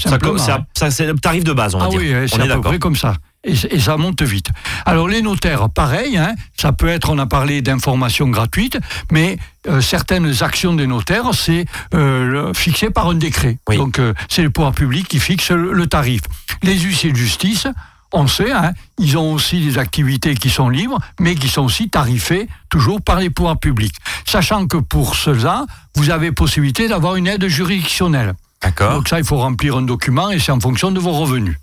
ça, 0.76 0.90
c'est 0.90 1.06
le 1.06 1.14
tarif 1.18 1.44
de 1.44 1.52
base, 1.52 1.74
on 1.76 1.78
va 1.78 1.84
Ah 1.86 1.88
dire. 1.90 2.00
oui, 2.00 2.12
on 2.14 2.26
c'est 2.28 2.46
est 2.46 2.50
à 2.50 2.54
peu 2.56 2.60
près 2.62 2.78
comme 2.80 2.96
ça. 2.96 3.14
Et, 3.42 3.80
ça 3.80 3.96
monte 3.96 4.20
vite. 4.22 4.48
Alors 4.84 5.08
les 5.08 5.22
notaires, 5.22 5.70
pareil, 5.70 6.18
hein, 6.18 6.34
ça 6.58 6.72
peut 6.72 6.88
être, 6.88 7.08
on 7.08 7.18
a 7.18 7.26
parlé 7.26 7.62
d'informations 7.62 8.28
gratuites, 8.28 8.78
mais 9.10 9.38
euh, 9.66 9.80
certaines 9.80 10.42
actions 10.42 10.74
des 10.74 10.86
notaires, 10.86 11.32
c'est 11.32 11.64
euh, 11.94 12.52
fixé 12.52 12.90
par 12.90 13.08
un 13.08 13.14
décret. 13.14 13.58
Oui. 13.68 13.78
Donc 13.78 13.98
euh, 13.98 14.12
c'est 14.28 14.42
le 14.42 14.50
pouvoir 14.50 14.72
public 14.72 15.08
qui 15.08 15.20
fixe 15.20 15.50
le, 15.52 15.72
le 15.72 15.86
tarif. 15.86 16.20
Les 16.62 16.78
huissiers 16.78 17.12
de 17.12 17.16
justice, 17.16 17.66
on 18.12 18.26
sait, 18.26 18.52
hein, 18.52 18.72
ils 18.98 19.16
ont 19.16 19.32
aussi 19.32 19.64
des 19.64 19.78
activités 19.78 20.34
qui 20.34 20.50
sont 20.50 20.68
libres, 20.68 20.98
mais 21.18 21.34
qui 21.34 21.48
sont 21.48 21.62
aussi 21.62 21.88
tarifées 21.88 22.48
toujours 22.68 23.00
par 23.00 23.20
les 23.20 23.30
pouvoirs 23.30 23.58
publics. 23.58 23.94
Sachant 24.26 24.66
que 24.66 24.76
pour 24.76 25.14
cela, 25.14 25.64
vous 25.94 26.10
avez 26.10 26.32
possibilité 26.32 26.88
d'avoir 26.88 27.16
une 27.16 27.26
aide 27.26 27.46
juridictionnelle. 27.46 28.34
D'accord. 28.62 28.92
Donc 28.94 29.08
ça, 29.08 29.18
il 29.18 29.24
faut 29.24 29.38
remplir 29.38 29.76
un 29.76 29.82
document 29.82 30.30
et 30.30 30.38
c'est 30.38 30.52
en 30.52 30.60
fonction 30.60 30.90
de 30.90 31.00
vos 31.00 31.12
revenus. 31.12 31.56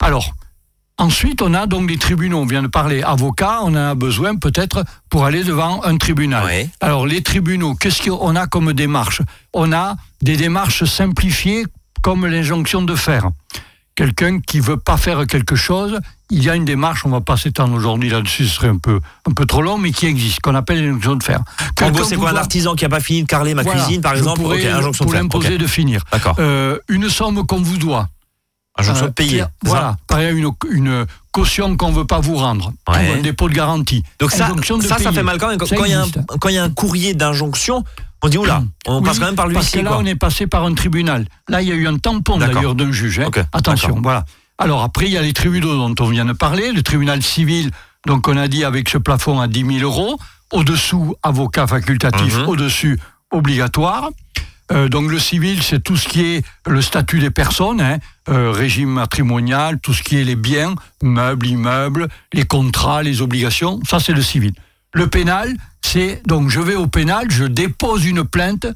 Alors, 0.00 0.32
ensuite, 0.98 1.42
on 1.42 1.54
a 1.54 1.66
donc 1.66 1.90
les 1.90 1.98
tribunaux. 1.98 2.38
On 2.38 2.46
vient 2.46 2.62
de 2.62 2.68
parler 2.68 3.02
avocat, 3.02 3.60
on 3.62 3.68
en 3.68 3.74
a 3.76 3.94
besoin 3.94 4.36
peut-être 4.36 4.84
pour 5.10 5.24
aller 5.24 5.44
devant 5.44 5.82
un 5.84 5.96
tribunal. 5.96 6.68
Alors, 6.80 7.06
les 7.06 7.22
tribunaux, 7.22 7.74
qu'est-ce 7.74 8.08
qu'on 8.08 8.36
a 8.36 8.46
comme 8.46 8.72
démarche? 8.72 9.22
On 9.52 9.72
a 9.72 9.96
des 10.20 10.36
démarches 10.36 10.84
simplifiées 10.84 11.64
comme 12.02 12.26
l'injonction 12.26 12.82
de 12.82 12.94
faire. 12.94 13.28
Quelqu'un 13.94 14.40
qui 14.40 14.58
veut 14.58 14.78
pas 14.78 14.96
faire 14.96 15.26
quelque 15.26 15.54
chose, 15.54 16.00
il 16.30 16.42
y 16.42 16.48
a 16.48 16.56
une 16.56 16.64
démarche, 16.64 17.04
on 17.04 17.10
va 17.10 17.20
pas 17.20 17.36
s'étendre 17.36 17.74
aujourd'hui 17.74 18.08
là-dessus, 18.08 18.46
ce 18.46 18.54
serait 18.54 18.68
un 18.68 18.78
peu, 18.78 19.00
un 19.28 19.32
peu 19.32 19.44
trop 19.44 19.60
long, 19.60 19.76
mais 19.76 19.92
qui 19.92 20.06
existe, 20.06 20.40
qu'on 20.40 20.54
appelle 20.54 20.82
l'injonction 20.82 21.16
de 21.16 21.22
faire. 21.22 21.40
En 21.80 21.90
gros, 21.90 22.02
c'est 22.02 22.16
quoi 22.16 22.30
un 22.30 22.36
artisan 22.36 22.74
qui 22.74 22.86
a 22.86 22.88
pas 22.88 23.00
fini 23.00 23.22
de 23.22 23.28
carreler 23.28 23.52
ma 23.54 23.62
Voilà, 23.62 23.82
cuisine, 23.82 24.00
par 24.00 24.14
exemple 24.14 24.40
pourrais, 24.40 24.66
Ok, 24.66 24.78
injonction 24.78 25.04
pour 25.04 25.12
l'imposer 25.12 25.58
de 25.58 25.66
finir. 25.66 26.02
Euh, 26.38 26.78
une 26.88 27.10
somme 27.10 27.46
qu'on 27.46 27.60
vous 27.60 27.76
doit. 27.76 28.08
Injonction 28.78 29.04
Euh, 29.04 29.08
de 29.08 29.12
payer. 29.12 29.38
ça 29.40 29.50
Voilà, 29.64 29.96
par 30.06 30.18
exemple, 30.20 30.66
une, 30.70 30.86
une 30.86 31.06
caution 31.30 31.76
qu'on 31.76 31.90
ne 31.90 31.94
veut 31.96 32.06
pas 32.06 32.20
vous 32.20 32.36
rendre. 32.36 32.72
Ouais. 32.88 33.10
Ou 33.10 33.18
un 33.18 33.20
dépôt 33.22 33.48
de 33.48 33.54
garantie. 33.54 34.02
Donc 34.18 34.30
ça, 34.32 34.48
de 34.50 34.82
ça, 34.82 34.98
ça 34.98 35.12
fait 35.12 35.22
mal 35.22 35.38
quand 35.38 35.48
même. 35.48 35.58
Quand 35.58 35.66
il 35.84 35.90
y, 35.90 35.94
a 35.94 36.02
un- 36.02 36.50
y 36.50 36.58
a 36.58 36.68
courrier 36.70 37.14
d'injonction, 37.14 37.84
on 38.22 38.28
dit 38.28 38.38
oula, 38.38 38.62
on 38.86 38.98
Oui, 39.00 39.04
passe 39.04 39.18
quand 39.18 39.26
même 39.26 39.34
par 39.34 39.48
Parce 39.50 39.70
que 39.70 39.80
là, 39.80 39.90
quoi. 39.90 39.98
on 40.00 40.06
est 40.06 40.14
passé 40.14 40.46
par 40.46 40.64
un 40.64 40.72
tribunal. 40.74 41.26
Là, 41.48 41.60
il 41.62 41.68
y 41.68 41.72
a 41.72 41.74
eu 41.74 41.86
un 41.86 41.98
tampon 41.98 42.38
d'ailleurs 42.38 42.74
d'un 42.74 42.92
juge. 42.92 43.20
hein. 43.20 43.28
Attention, 43.52 44.00
voilà. 44.02 44.24
Alors 44.58 44.82
après, 44.82 45.06
il 45.06 45.12
y 45.12 45.18
a 45.18 45.22
les 45.22 45.32
tribunaux 45.32 45.74
dont 45.76 45.94
on 46.04 46.08
vient 46.08 46.24
de 46.24 46.32
parler. 46.32 46.72
Le 46.72 46.82
tribunal 46.82 47.22
civil, 47.22 47.70
donc 48.06 48.28
on 48.28 48.36
a 48.36 48.48
dit 48.48 48.64
avec 48.64 48.88
ce 48.88 48.96
plafond 48.98 49.40
à 49.40 49.48
10 49.48 49.64
000 49.80 49.80
euros. 49.80 50.18
Au-dessous, 50.52 51.14
avocat 51.22 51.66
facultatif. 51.66 52.36
Mhm. 52.38 52.48
Au-dessus, 52.48 52.98
obligatoire. 53.30 54.10
Euh, 54.72 54.88
donc 54.88 55.10
le 55.10 55.18
civil, 55.18 55.62
c'est 55.62 55.82
tout 55.82 55.96
ce 55.96 56.08
qui 56.08 56.22
est 56.22 56.44
le 56.66 56.80
statut 56.80 57.18
des 57.18 57.30
personnes, 57.30 57.80
hein, 57.80 57.98
euh, 58.28 58.50
régime 58.50 58.90
matrimonial, 58.90 59.78
tout 59.80 59.92
ce 59.92 60.02
qui 60.02 60.18
est 60.18 60.24
les 60.24 60.36
biens, 60.36 60.74
meubles, 61.02 61.46
immeubles, 61.46 62.08
les 62.32 62.44
contrats, 62.44 63.02
les 63.02 63.20
obligations, 63.20 63.80
ça 63.88 64.00
c'est 64.00 64.12
le 64.12 64.22
civil. 64.22 64.52
Le 64.94 65.06
pénal, 65.08 65.54
c'est 65.82 66.22
donc 66.26 66.48
je 66.48 66.60
vais 66.60 66.74
au 66.74 66.86
pénal, 66.86 67.26
je 67.30 67.44
dépose 67.44 68.06
une 68.06 68.24
plainte 68.24 68.66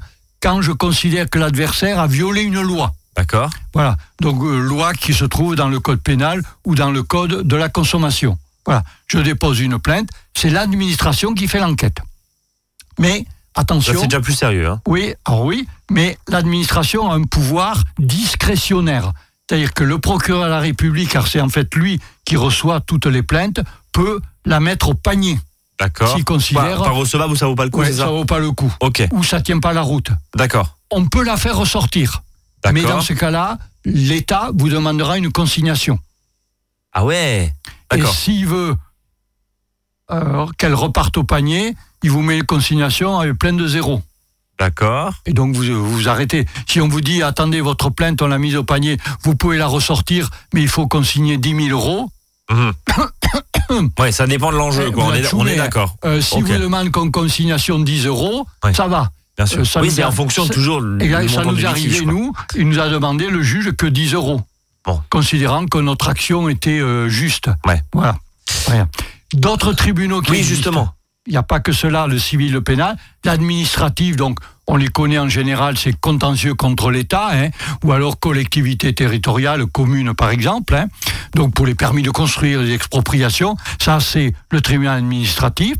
quand 0.42 0.60
je 0.60 0.72
considère 0.72 1.30
que 1.30 1.38
l'adversaire 1.38 1.98
a 1.98 2.06
violé 2.06 2.42
une 2.42 2.60
loi. 2.60 2.92
D'accord. 3.16 3.50
Voilà, 3.72 3.96
donc 4.20 4.42
euh, 4.42 4.58
loi 4.58 4.92
qui 4.92 5.14
se 5.14 5.24
trouve 5.24 5.56
dans 5.56 5.68
le 5.68 5.80
code 5.80 6.00
pénal 6.00 6.42
ou 6.64 6.74
dans 6.74 6.90
le 6.90 7.02
code 7.02 7.42
de 7.48 7.56
la 7.56 7.70
consommation. 7.70 8.38
Voilà, 8.66 8.84
je 9.06 9.18
dépose 9.18 9.60
une 9.60 9.78
plainte, 9.78 10.10
c'est 10.34 10.50
l'administration 10.50 11.32
qui 11.32 11.48
fait 11.48 11.60
l'enquête. 11.60 11.98
Mais 12.98 13.24
attention, 13.56 13.94
c'est 14.00 14.06
déjà 14.06 14.20
plus 14.20 14.34
sérieux. 14.34 14.68
Hein. 14.68 14.80
oui, 14.86 15.14
alors 15.24 15.44
oui, 15.44 15.66
mais 15.90 16.16
l'administration 16.28 17.10
a 17.10 17.14
un 17.16 17.24
pouvoir 17.24 17.82
discrétionnaire. 17.98 19.12
C'est-à-dire 19.48 19.74
que 19.74 19.84
le 19.84 19.98
procureur 19.98 20.44
de 20.44 20.48
la 20.50 20.58
République, 20.60 21.10
car 21.10 21.26
c'est 21.28 21.40
en 21.40 21.48
fait 21.48 21.72
lui 21.74 22.00
qui 22.24 22.36
reçoit 22.36 22.80
toutes 22.80 23.06
les 23.06 23.22
plaintes, 23.22 23.60
peut 23.92 24.20
la 24.44 24.60
mettre 24.60 24.88
au 24.90 24.94
panier. 24.94 25.38
D'accord. 25.78 26.14
S'il 26.14 26.24
considère- 26.24 26.78
Pas, 26.78 26.84
pas 26.84 26.90
recevable 26.90 27.32
ou 27.32 27.36
ça 27.36 27.46
vaut 27.46 27.54
pas 27.54 27.64
le 27.64 27.70
coup, 27.70 27.80
Ouais, 27.80 27.92
ça 27.92 28.04
ça 28.04 28.06
vaut 28.06 28.24
pas 28.24 28.38
le 28.38 28.50
coup. 28.52 28.72
Ok, 28.80 29.06
Ou 29.12 29.22
ça 29.22 29.40
tient 29.40 29.60
pas 29.60 29.72
la 29.72 29.82
route. 29.82 30.10
d'accord. 30.34 30.76
On 30.90 31.06
peut 31.06 31.22
la 31.24 31.36
faire 31.36 31.56
ressortir. 31.56 32.22
Mais 32.72 32.82
dans 32.82 33.00
ce 33.00 33.12
cas-là, 33.12 33.58
l'État 33.84 34.50
vous 34.54 34.68
demandera 34.68 35.18
une 35.18 35.30
consignation. 35.30 35.98
Ah 36.92 37.04
ouais. 37.04 37.52
Et 37.92 37.98
D'accord. 37.98 38.14
s'il 38.14 38.46
veut 38.46 38.74
euh, 40.10 40.46
qu'elle 40.58 40.74
reparte 40.74 41.16
au 41.16 41.24
panier, 41.24 41.74
il 42.02 42.10
vous 42.10 42.22
met 42.22 42.36
une 42.38 42.44
consignation 42.44 43.18
avec 43.18 43.38
plein 43.38 43.52
de 43.52 43.66
zéros. 43.66 44.02
D'accord. 44.58 45.12
Et 45.26 45.32
donc 45.32 45.54
vous 45.54 45.84
vous 45.84 46.08
arrêtez. 46.08 46.46
Si 46.66 46.80
on 46.80 46.88
vous 46.88 47.00
dit 47.02 47.22
attendez 47.22 47.60
votre 47.60 47.90
plainte, 47.90 48.22
on 48.22 48.26
l'a 48.28 48.38
mise 48.38 48.56
au 48.56 48.64
panier, 48.64 48.96
vous 49.22 49.34
pouvez 49.36 49.58
la 49.58 49.66
ressortir, 49.66 50.30
mais 50.54 50.62
il 50.62 50.68
faut 50.68 50.86
consigner 50.86 51.36
10 51.36 51.66
000 51.68 51.78
euros. 51.78 52.10
Mhm. 52.50 52.72
ouais, 53.98 54.12
ça 54.12 54.26
dépend 54.26 54.52
de 54.52 54.56
l'enjeu. 54.56 54.90
On 54.96 55.12
est, 55.12 55.26
on 55.26 55.28
choumez, 55.28 55.52
est 55.52 55.56
d'accord. 55.56 55.96
Euh, 56.04 56.20
si 56.20 56.40
vous 56.40 56.48
demande 56.56 56.90
qu'on 56.90 57.10
consignation 57.10 57.78
10 57.78 58.06
euros, 58.06 58.46
Ouais. 58.64 58.72
ça 58.72 58.86
va. 58.88 59.10
Bien 59.36 59.44
sûr. 59.44 59.58
euh, 59.60 59.64
ça 59.64 59.82
oui, 59.82 59.90
c'est 59.90 60.02
a- 60.02 60.08
en 60.08 60.12
fonction 60.12 60.46
toujours 60.46 60.80
Et 61.00 61.08
là, 61.08 61.26
ça 61.28 61.44
nous 61.44 61.60
est 61.60 61.64
arrivé, 61.66 62.06
nous, 62.06 62.32
il 62.56 62.66
nous 62.68 62.78
a 62.78 62.88
demandé 62.88 63.28
le 63.28 63.42
juge 63.42 63.72
que 63.72 63.84
10 63.86 64.14
euros. 64.14 64.40
Bon. 64.86 65.02
Considérant 65.10 65.66
que 65.66 65.76
notre 65.78 66.08
action 66.08 66.48
était 66.48 66.78
euh, 66.78 67.08
juste. 67.10 67.50
Ouais. 67.66 67.82
Voilà. 67.92 68.16
Rien. 68.68 68.88
D'autres 69.34 69.72
tribunaux 69.72 70.20
qui 70.20 70.30
Oui, 70.32 70.38
existent. 70.38 70.56
justement. 70.70 70.92
Il 71.26 71.32
n'y 71.32 71.36
a 71.36 71.42
pas 71.42 71.58
que 71.58 71.72
cela, 71.72 72.06
le 72.06 72.18
civil, 72.20 72.52
le 72.52 72.60
pénal. 72.60 72.96
L'administratif, 73.24 74.14
donc, 74.16 74.38
on 74.68 74.76
les 74.76 74.86
connaît 74.88 75.18
en 75.18 75.28
général, 75.28 75.76
c'est 75.76 75.92
contentieux 75.98 76.54
contre 76.54 76.90
l'État, 76.90 77.28
hein, 77.32 77.48
ou 77.84 77.92
alors 77.92 78.18
collectivité 78.20 78.92
territoriale, 78.94 79.66
commune 79.66 80.14
par 80.14 80.30
exemple. 80.30 80.74
hein. 80.74 80.86
Donc, 81.34 81.52
pour 81.54 81.66
les 81.66 81.74
permis 81.74 82.02
de 82.02 82.10
construire, 82.10 82.60
les 82.62 82.72
expropriations, 82.72 83.56
ça, 83.80 83.98
c'est 84.00 84.32
le 84.50 84.60
tribunal 84.60 84.98
administratif. 84.98 85.74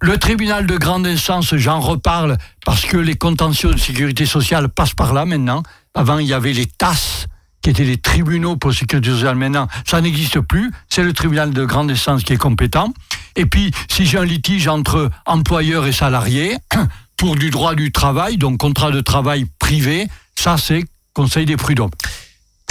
Le 0.00 0.18
tribunal 0.18 0.66
de 0.66 0.76
grande 0.76 1.06
instance, 1.06 1.54
j'en 1.54 1.78
reparle 1.78 2.36
parce 2.66 2.84
que 2.84 2.96
les 2.96 3.14
contentieux 3.14 3.72
de 3.72 3.78
sécurité 3.78 4.26
sociale 4.26 4.68
passent 4.68 4.94
par 4.94 5.12
là 5.12 5.24
maintenant. 5.24 5.62
Avant, 5.94 6.18
il 6.18 6.26
y 6.26 6.32
avait 6.32 6.52
les 6.52 6.66
TAS, 6.66 7.26
qui 7.62 7.70
étaient 7.70 7.84
les 7.84 7.96
tribunaux 7.96 8.56
pour 8.56 8.74
sécurité 8.74 9.10
sociale. 9.10 9.36
Maintenant, 9.36 9.68
ça 9.86 10.00
n'existe 10.00 10.40
plus. 10.40 10.70
C'est 10.88 11.04
le 11.04 11.12
tribunal 11.12 11.52
de 11.52 11.64
grande 11.64 11.90
instance 11.90 12.24
qui 12.24 12.32
est 12.32 12.38
compétent. 12.38 12.92
Et 13.36 13.46
puis, 13.46 13.72
si 13.88 14.04
j'ai 14.04 14.18
un 14.18 14.24
litige 14.24 14.68
entre 14.68 15.10
employeur 15.24 15.86
et 15.86 15.92
salarié, 15.92 16.56
pour 17.16 17.36
du 17.36 17.50
droit 17.50 17.74
du 17.74 17.92
travail, 17.92 18.36
donc 18.36 18.58
contrat 18.58 18.90
de 18.90 19.00
travail 19.00 19.46
privé, 19.58 20.08
ça 20.36 20.56
c'est 20.58 20.84
conseil 21.14 21.46
des 21.46 21.56
prud'hommes. 21.56 21.90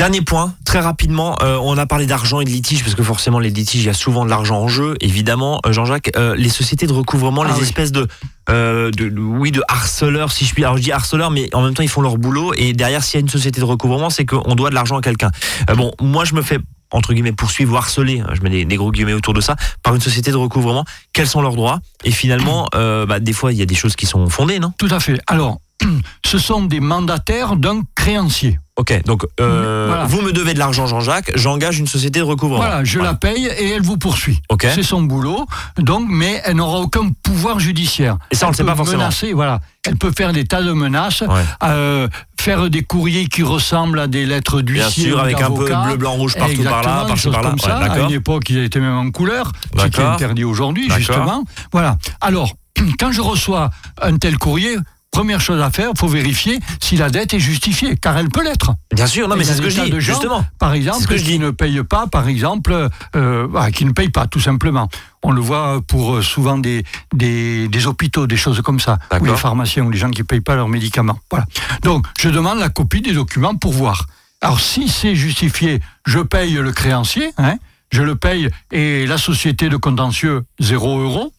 Dernier 0.01 0.21
point, 0.21 0.55
très 0.65 0.79
rapidement, 0.79 1.37
euh, 1.43 1.59
on 1.61 1.77
a 1.77 1.85
parlé 1.85 2.07
d'argent 2.07 2.41
et 2.41 2.43
de 2.43 2.49
litige, 2.49 2.81
parce 2.83 2.95
que 2.95 3.03
forcément 3.03 3.37
les 3.37 3.51
litiges, 3.51 3.83
il 3.83 3.85
y 3.85 3.89
a 3.89 3.93
souvent 3.93 4.25
de 4.25 4.31
l'argent 4.31 4.59
en 4.59 4.67
jeu, 4.67 4.95
évidemment. 4.99 5.61
Euh, 5.63 5.71
Jean-Jacques, 5.71 6.09
euh, 6.15 6.33
les 6.35 6.49
sociétés 6.49 6.87
de 6.87 6.91
recouvrement, 6.91 7.43
Ah 7.43 7.49
les 7.49 7.53
oui. 7.53 7.61
espèces 7.61 7.91
de, 7.91 8.07
de, 8.49 8.89
de- 8.89 9.21
oui, 9.21 9.51
de 9.51 9.61
harceleurs, 9.67 10.31
si 10.31 10.45
je 10.45 10.55
puis. 10.55 10.63
Alors 10.63 10.77
je 10.77 10.81
dis 10.81 10.91
harceleurs, 10.91 11.29
mais 11.29 11.53
en 11.53 11.61
même 11.61 11.75
temps 11.75 11.83
ils 11.83 11.87
font 11.87 12.01
leur 12.01 12.17
boulot, 12.17 12.51
et 12.57 12.73
derrière 12.73 13.03
s'il 13.03 13.13
y 13.13 13.17
a 13.17 13.21
une 13.21 13.29
société 13.29 13.61
de 13.61 13.65
recouvrement, 13.65 14.09
c'est 14.09 14.25
qu'on 14.25 14.55
doit 14.55 14.71
de 14.71 14.75
l'argent 14.75 14.97
à 14.97 15.01
quelqu'un. 15.01 15.29
Bon, 15.77 15.91
moi 16.01 16.25
je 16.25 16.33
me 16.33 16.41
fais 16.41 16.57
entre 16.89 17.13
guillemets 17.13 17.31
poursuivre 17.31 17.75
ou 17.75 17.77
harceler, 17.77 18.21
hein, 18.21 18.31
je 18.33 18.41
mets 18.41 18.49
des, 18.49 18.65
des 18.65 18.75
gros 18.77 18.91
guillemets 18.91 19.13
autour 19.13 19.35
de 19.35 19.39
ça, 19.39 19.55
par 19.83 19.93
une 19.93 20.01
société 20.01 20.31
de 20.31 20.35
recouvrement. 20.35 20.83
Quels 21.13 21.27
sont 21.27 21.43
leurs 21.43 21.55
droits? 21.55 21.79
Et 22.03 22.11
finalement, 22.11 22.67
euh, 22.73 23.05
bah, 23.05 23.19
des 23.19 23.33
fois 23.33 23.53
il 23.53 23.59
y 23.59 23.61
a 23.61 23.67
des 23.67 23.75
choses 23.75 23.95
qui 23.95 24.07
sont 24.07 24.27
fondées, 24.29 24.57
non? 24.57 24.73
Tout 24.79 24.89
à 24.89 24.99
fait. 24.99 25.21
Alors, 25.27 25.61
ce 26.25 26.37
sont 26.37 26.63
des 26.63 26.79
mandataires 26.79 27.55
d'un 27.55 27.81
créancier. 27.95 28.59
Ok, 28.77 28.99
donc 29.05 29.25
euh, 29.39 29.85
Voilà. 29.89 30.05
vous 30.05 30.21
me 30.21 30.31
devez 30.31 30.53
de 30.53 30.59
l'argent, 30.59 30.87
Jean-Jacques. 30.87 31.31
J'engage 31.35 31.77
une 31.77 31.87
société 31.87 32.19
de 32.19 32.23
recouvrement. 32.23 32.61
Voilà, 32.63 32.83
je 32.83 32.99
la 32.99 33.13
paye 33.13 33.45
et 33.45 33.69
elle 33.71 33.81
vous 33.83 33.97
poursuit. 33.97 34.41
Ok. 34.49 34.65
C'est 34.73 34.81
son 34.81 35.03
boulot, 35.03 35.45
donc, 35.77 36.07
mais 36.09 36.41
elle 36.45 36.55
n'aura 36.55 36.79
aucun 36.79 37.09
pouvoir 37.21 37.59
judiciaire. 37.59 38.17
Et 38.31 38.35
ça, 38.35 38.47
on 38.47 38.49
le 38.51 38.55
sait 38.55 38.63
pas 38.63 38.75
forcément. 38.75 38.99
Menacer, 39.03 39.33
voilà. 39.33 39.59
Elle 39.85 39.97
peut 39.97 40.11
faire 40.15 40.31
des 40.33 40.45
tas 40.45 40.63
de 40.63 40.71
menaces, 40.71 41.21
Ouais. 41.21 41.43
euh, 41.63 42.07
faire 42.39 42.69
des 42.71 42.81
courriers 42.81 43.27
qui 43.27 43.43
ressemblent 43.43 43.99
à 43.99 44.07
des 44.07 44.25
lettres 44.25 44.61
Bien 44.61 44.85
d'huissier 44.85 45.09
sûr, 45.09 45.17
ou 45.17 45.19
avec 45.19 45.39
un 45.41 45.51
peu 45.51 45.65
bleu, 45.65 45.97
blanc, 45.97 46.13
rouge 46.13 46.35
partout 46.35 46.63
par 46.63 46.81
là, 46.81 47.05
des 47.13 47.29
par 47.29 47.41
là. 47.43 47.49
comme 47.49 47.53
Ouais, 47.53 47.59
ça. 47.59 47.77
à 47.77 47.99
une 47.99 48.11
époque, 48.11 48.49
il 48.49 48.59
était 48.59 48.79
même 48.79 48.95
en 48.97 49.11
couleur, 49.11 49.51
ce 49.77 49.85
qui 49.87 49.99
est 50.01 50.03
interdit 50.03 50.43
aujourd'hui, 50.45 50.89
justement. 50.97 51.43
Voilà. 51.71 51.97
Alors, 52.21 52.53
quand 52.99 53.11
je 53.11 53.21
reçois 53.21 53.69
un 54.01 54.17
tel 54.17 54.37
courrier, 54.39 54.75
première 55.11 55.41
chose 55.41 55.61
à 55.61 55.69
faire, 55.69 55.91
il 55.93 55.99
faut 55.99 56.07
vérifier 56.07 56.59
si 56.81 56.95
la 56.95 57.09
dette 57.09 57.33
est 57.33 57.39
justifiée, 57.39 57.97
car 57.97 58.17
elle 58.17 58.29
peut 58.29 58.43
l'être. 58.43 58.73
Bien 58.93 59.05
sûr, 59.05 59.27
non, 59.27 59.35
mais 59.35 59.43
c'est 59.43 59.53
ce 59.53 59.61
que 59.61 59.69
je 59.69 59.81
dis, 59.81 59.91
gens, 59.91 59.99
justement. 59.99 60.45
Par 60.57 60.73
exemple, 60.73 61.01
ce 61.01 61.07
que 61.07 61.17
je 61.17 61.23
qui 61.23 61.31
dis. 61.31 61.39
ne 61.39 61.51
payent 61.51 61.83
pas, 61.83 62.07
par 62.07 62.27
exemple, 62.27 62.89
euh, 63.15 63.47
bah, 63.47 63.71
qui 63.71 63.85
ne 63.85 63.91
payent 63.91 64.09
pas, 64.09 64.25
tout 64.25 64.39
simplement. 64.39 64.89
On 65.21 65.31
le 65.31 65.41
voit 65.41 65.81
pour 65.87 66.15
euh, 66.15 66.21
souvent 66.21 66.57
des, 66.57 66.83
des, 67.13 67.67
des 67.67 67.87
hôpitaux, 67.87 68.25
des 68.25 68.37
choses 68.37 68.61
comme 68.61 68.79
ça, 68.79 68.97
ou 69.19 69.25
les 69.25 69.35
pharmaciens, 69.35 69.83
ou 69.83 69.91
les 69.91 69.99
gens 69.99 70.09
qui 70.09 70.21
ne 70.21 70.25
payent 70.25 70.41
pas 70.41 70.55
leurs 70.55 70.69
médicaments. 70.69 71.19
Voilà. 71.29 71.45
Donc, 71.83 72.05
je 72.17 72.29
demande 72.29 72.59
la 72.59 72.69
copie 72.69 73.01
des 73.01 73.13
documents 73.13 73.55
pour 73.55 73.73
voir. 73.73 74.07
Alors, 74.41 74.59
si 74.59 74.87
c'est 74.87 75.13
justifié, 75.13 75.81
je 76.07 76.19
paye 76.19 76.53
le 76.53 76.71
créancier, 76.71 77.31
hein, 77.37 77.57
je 77.91 78.01
le 78.01 78.15
paye, 78.15 78.49
et 78.71 79.05
la 79.05 79.17
société 79.17 79.69
de 79.69 79.77
contentieux, 79.77 80.43
0 80.59 80.99
euros. 80.99 81.33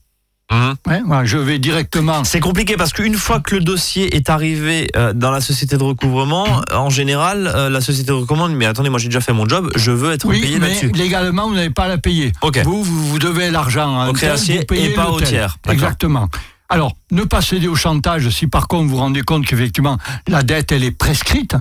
Hein, 0.53 0.75
voilà, 1.07 1.25
je 1.25 1.39
vais 1.39 1.59
directement 1.59 2.25
C'est 2.25 2.41
compliqué 2.41 2.77
parce 2.77 2.93
qu'une 2.93 3.15
fois 3.15 3.41
que 3.41 3.55
le 3.57 3.63
dossier 3.63 4.15
est 4.15 4.29
arrivé 4.29 4.91
euh, 4.97 5.13
dans 5.15 5.31
la 5.31 5.41
société 5.41 5.79
de 5.79 5.83
recouvrement, 5.83 6.47
en 6.73 6.91
général, 6.91 7.51
euh, 7.55 7.71
la 7.71 7.81
société 7.81 8.09
de 8.09 8.13
recouvrement 8.13 8.49
dit 8.49 8.55
mais 8.55 8.67
attendez, 8.67 8.91
moi 8.91 8.99
j'ai 8.99 9.09
déjà 9.09 9.21
fait 9.23 9.33
mon 9.33 9.49
job, 9.49 9.71
je 9.77 9.91
veux 9.91 10.13
être 10.13 10.27
Oui, 10.27 10.41
payé 10.43 10.59
mais 10.59 10.69
là-dessus. 10.69 10.93
légalement, 10.93 11.49
vous 11.49 11.55
n'avez 11.55 11.71
pas 11.71 11.85
à 11.85 11.89
la 11.89 11.99
payer. 11.99 12.33
Vous, 12.65 12.83
vous, 12.85 13.07
vous 13.09 13.19
devez 13.19 13.51
l'argent 13.51 13.99
à 13.99 14.05
un 14.05 14.09
Au 14.09 14.13
créancier 14.13 14.59
vous 14.59 14.65
payez 14.67 14.91
et 14.91 14.95
pas 14.95 15.09
au 15.09 15.21
tiers. 15.21 15.57
Exactement. 15.71 16.29
Alors, 16.69 16.95
ne 17.11 17.25
pas 17.25 17.43
céder 17.43 17.69
au 17.69 17.75
chantage 17.77 18.29
si 18.31 18.47
par 18.47 18.67
contre 18.69 18.85
vous 18.85 18.91
vous 18.91 18.97
rendez 18.97 19.23
compte 19.23 19.47
qu'effectivement 19.47 19.99
la 20.27 20.43
dette 20.43 20.73
elle 20.73 20.85
est 20.85 20.91
prescrite 20.91 21.55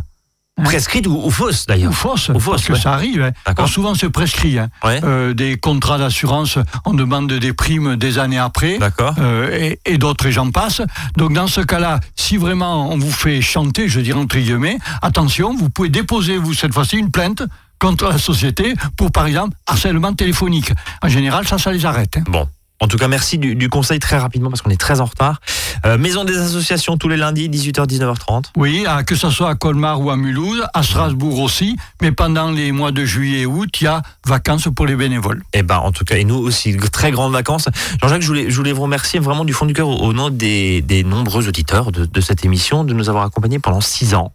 Prescrite 0.63 1.07
ou, 1.07 1.21
ou 1.23 1.29
fausse 1.31 1.65
d'ailleurs. 1.65 1.91
ou 1.91 1.93
fausse, 1.93 2.29
Ou 2.29 2.39
fausse, 2.39 2.61
parce 2.61 2.67
que 2.67 2.75
ça 2.75 2.93
arrive. 2.93 3.21
hein. 3.21 3.31
Alors, 3.45 3.67
souvent 3.69 3.95
c'est 3.95 4.09
prescrit. 4.09 4.57
hein. 4.59 4.69
Ouais. 4.83 4.99
Euh, 5.03 5.33
des 5.33 5.57
contrats 5.57 5.97
d'assurance, 5.97 6.57
on 6.85 6.93
demande 6.93 7.31
des 7.31 7.53
primes 7.53 7.95
des 7.95 8.17
années 8.19 8.37
après. 8.39 8.77
D'accord. 8.77 9.15
Euh, 9.19 9.49
et, 9.51 9.79
et 9.85 9.97
d'autres, 9.97 10.25
et 10.27 10.31
j'en 10.31 10.51
passe. 10.51 10.81
Donc, 11.17 11.33
dans 11.33 11.47
ce 11.47 11.61
cas-là, 11.61 11.99
si 12.15 12.37
vraiment 12.37 12.89
on 12.91 12.97
vous 12.97 13.11
fait 13.11 13.41
chanter, 13.41 13.87
je 13.87 13.99
dirais 13.99 14.19
entre 14.19 14.37
guillemets, 14.37 14.77
attention, 15.01 15.55
vous 15.55 15.69
pouvez 15.69 15.89
déposer, 15.89 16.37
vous, 16.37 16.53
cette 16.53 16.73
fois-ci, 16.73 16.97
une 16.97 17.11
plainte 17.11 17.43
contre 17.79 18.07
la 18.09 18.17
société 18.19 18.75
pour, 18.95 19.11
par 19.11 19.25
exemple, 19.25 19.55
harcèlement 19.67 20.13
téléphonique. 20.13 20.71
En 21.01 21.07
général, 21.07 21.47
ça, 21.47 21.57
ça 21.57 21.71
les 21.71 21.85
arrête. 21.85 22.17
hein. 22.17 22.23
Bon. 22.27 22.47
En 22.81 22.87
tout 22.87 22.97
cas, 22.97 23.07
merci 23.07 23.37
du, 23.37 23.53
du 23.55 23.69
conseil 23.69 23.99
très 23.99 24.17
rapidement 24.17 24.49
parce 24.49 24.61
qu'on 24.63 24.71
est 24.71 24.79
très 24.79 24.99
en 25.01 25.05
retard. 25.05 25.39
Euh, 25.85 25.97
Maison 25.99 26.25
des 26.25 26.35
associations 26.37 26.97
tous 26.97 27.07
les 27.07 27.15
lundis, 27.15 27.47
18h, 27.47 27.85
19h30. 27.87 28.45
Oui, 28.57 28.85
à- 28.87 29.03
que 29.03 29.15
ce 29.15 29.29
soit 29.29 29.49
à 29.49 29.55
Colmar 29.55 30.01
ou 30.01 30.09
à 30.09 30.17
Mulhouse, 30.17 30.63
à 30.73 30.81
Strasbourg 30.81 31.39
aussi, 31.39 31.77
mais 32.01 32.11
pendant 32.11 32.49
les 32.49 32.71
mois 32.71 32.91
de 32.91 33.05
juillet 33.05 33.41
et 33.41 33.45
août, 33.45 33.69
il 33.79 33.83
y 33.83 33.87
a 33.87 34.01
vacances 34.25 34.67
pour 34.75 34.87
les 34.87 34.95
bénévoles. 34.95 35.43
Eh 35.53 35.61
ben, 35.61 35.77
en 35.77 35.91
tout 35.91 36.03
cas, 36.05 36.15
et 36.17 36.23
nous 36.23 36.35
aussi, 36.37 36.75
très 36.91 37.11
grandes 37.11 37.33
vacances. 37.33 37.69
Jean-Jacques, 38.01 38.23
je 38.23 38.27
voulais, 38.27 38.49
je 38.49 38.55
voulais 38.57 38.73
vous 38.73 38.81
remercier 38.81 39.19
vraiment 39.19 39.45
du 39.45 39.53
fond 39.53 39.65
du 39.67 39.73
cœur 39.73 39.87
au, 39.87 39.97
au 39.97 40.11
nom 40.13 40.29
des, 40.31 40.81
des 40.81 41.03
nombreux 41.03 41.47
auditeurs 41.47 41.91
de, 41.91 42.05
de 42.05 42.21
cette 42.21 42.43
émission 42.43 42.83
de 42.83 42.93
nous 42.93 43.09
avoir 43.09 43.23
accompagnés 43.25 43.59
pendant 43.59 43.81
six 43.81 44.15
ans. 44.15 44.33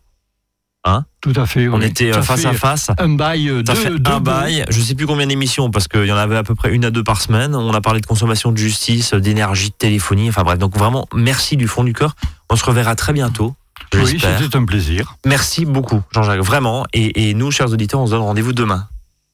Tout 1.20 1.32
à 1.36 1.46
fait. 1.46 1.68
On 1.68 1.78
oui. 1.78 1.86
était 1.86 2.12
euh, 2.14 2.22
face 2.22 2.44
à 2.44 2.52
face. 2.52 2.90
Un 2.98 3.08
bail 3.08 3.48
euh, 3.48 3.62
Ça 3.66 3.74
de, 3.74 3.78
fait 3.78 4.08
un 4.08 4.20
bail, 4.20 4.64
je 4.68 4.80
sais 4.80 4.94
plus 4.94 5.06
combien 5.06 5.26
d'émissions 5.26 5.70
parce 5.70 5.88
qu'il 5.88 6.04
y 6.04 6.12
en 6.12 6.16
avait 6.16 6.36
à 6.36 6.42
peu 6.42 6.54
près 6.54 6.72
une 6.72 6.84
à 6.84 6.90
deux 6.90 7.02
par 7.02 7.20
semaine. 7.20 7.54
On 7.54 7.74
a 7.74 7.80
parlé 7.80 8.00
de 8.00 8.06
consommation 8.06 8.52
de 8.52 8.56
justice, 8.56 9.12
d'énergie, 9.14 9.70
de 9.70 9.74
téléphonie, 9.74 10.28
enfin 10.28 10.42
bref. 10.44 10.58
Donc 10.58 10.76
vraiment, 10.76 11.08
merci 11.14 11.56
du 11.56 11.66
fond 11.66 11.84
du 11.84 11.92
cœur. 11.92 12.14
On 12.50 12.56
se 12.56 12.64
reverra 12.64 12.94
très 12.94 13.12
bientôt. 13.12 13.54
Oui, 13.94 14.18
c'était 14.20 14.56
un 14.56 14.64
plaisir. 14.64 15.16
Merci 15.24 15.64
beaucoup, 15.64 16.02
Jean-Jacques, 16.12 16.40
vraiment. 16.40 16.86
Et, 16.92 17.30
et 17.30 17.34
nous, 17.34 17.50
chers 17.50 17.72
auditeurs, 17.72 18.00
on 18.00 18.06
se 18.06 18.12
donne 18.12 18.22
rendez-vous 18.22 18.52
demain. 18.52 18.88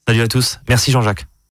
Salut 0.07 0.21
à 0.21 0.29
tous. 0.29 0.59
Merci, 0.69 0.91
Jean-Jacques. 0.91 1.27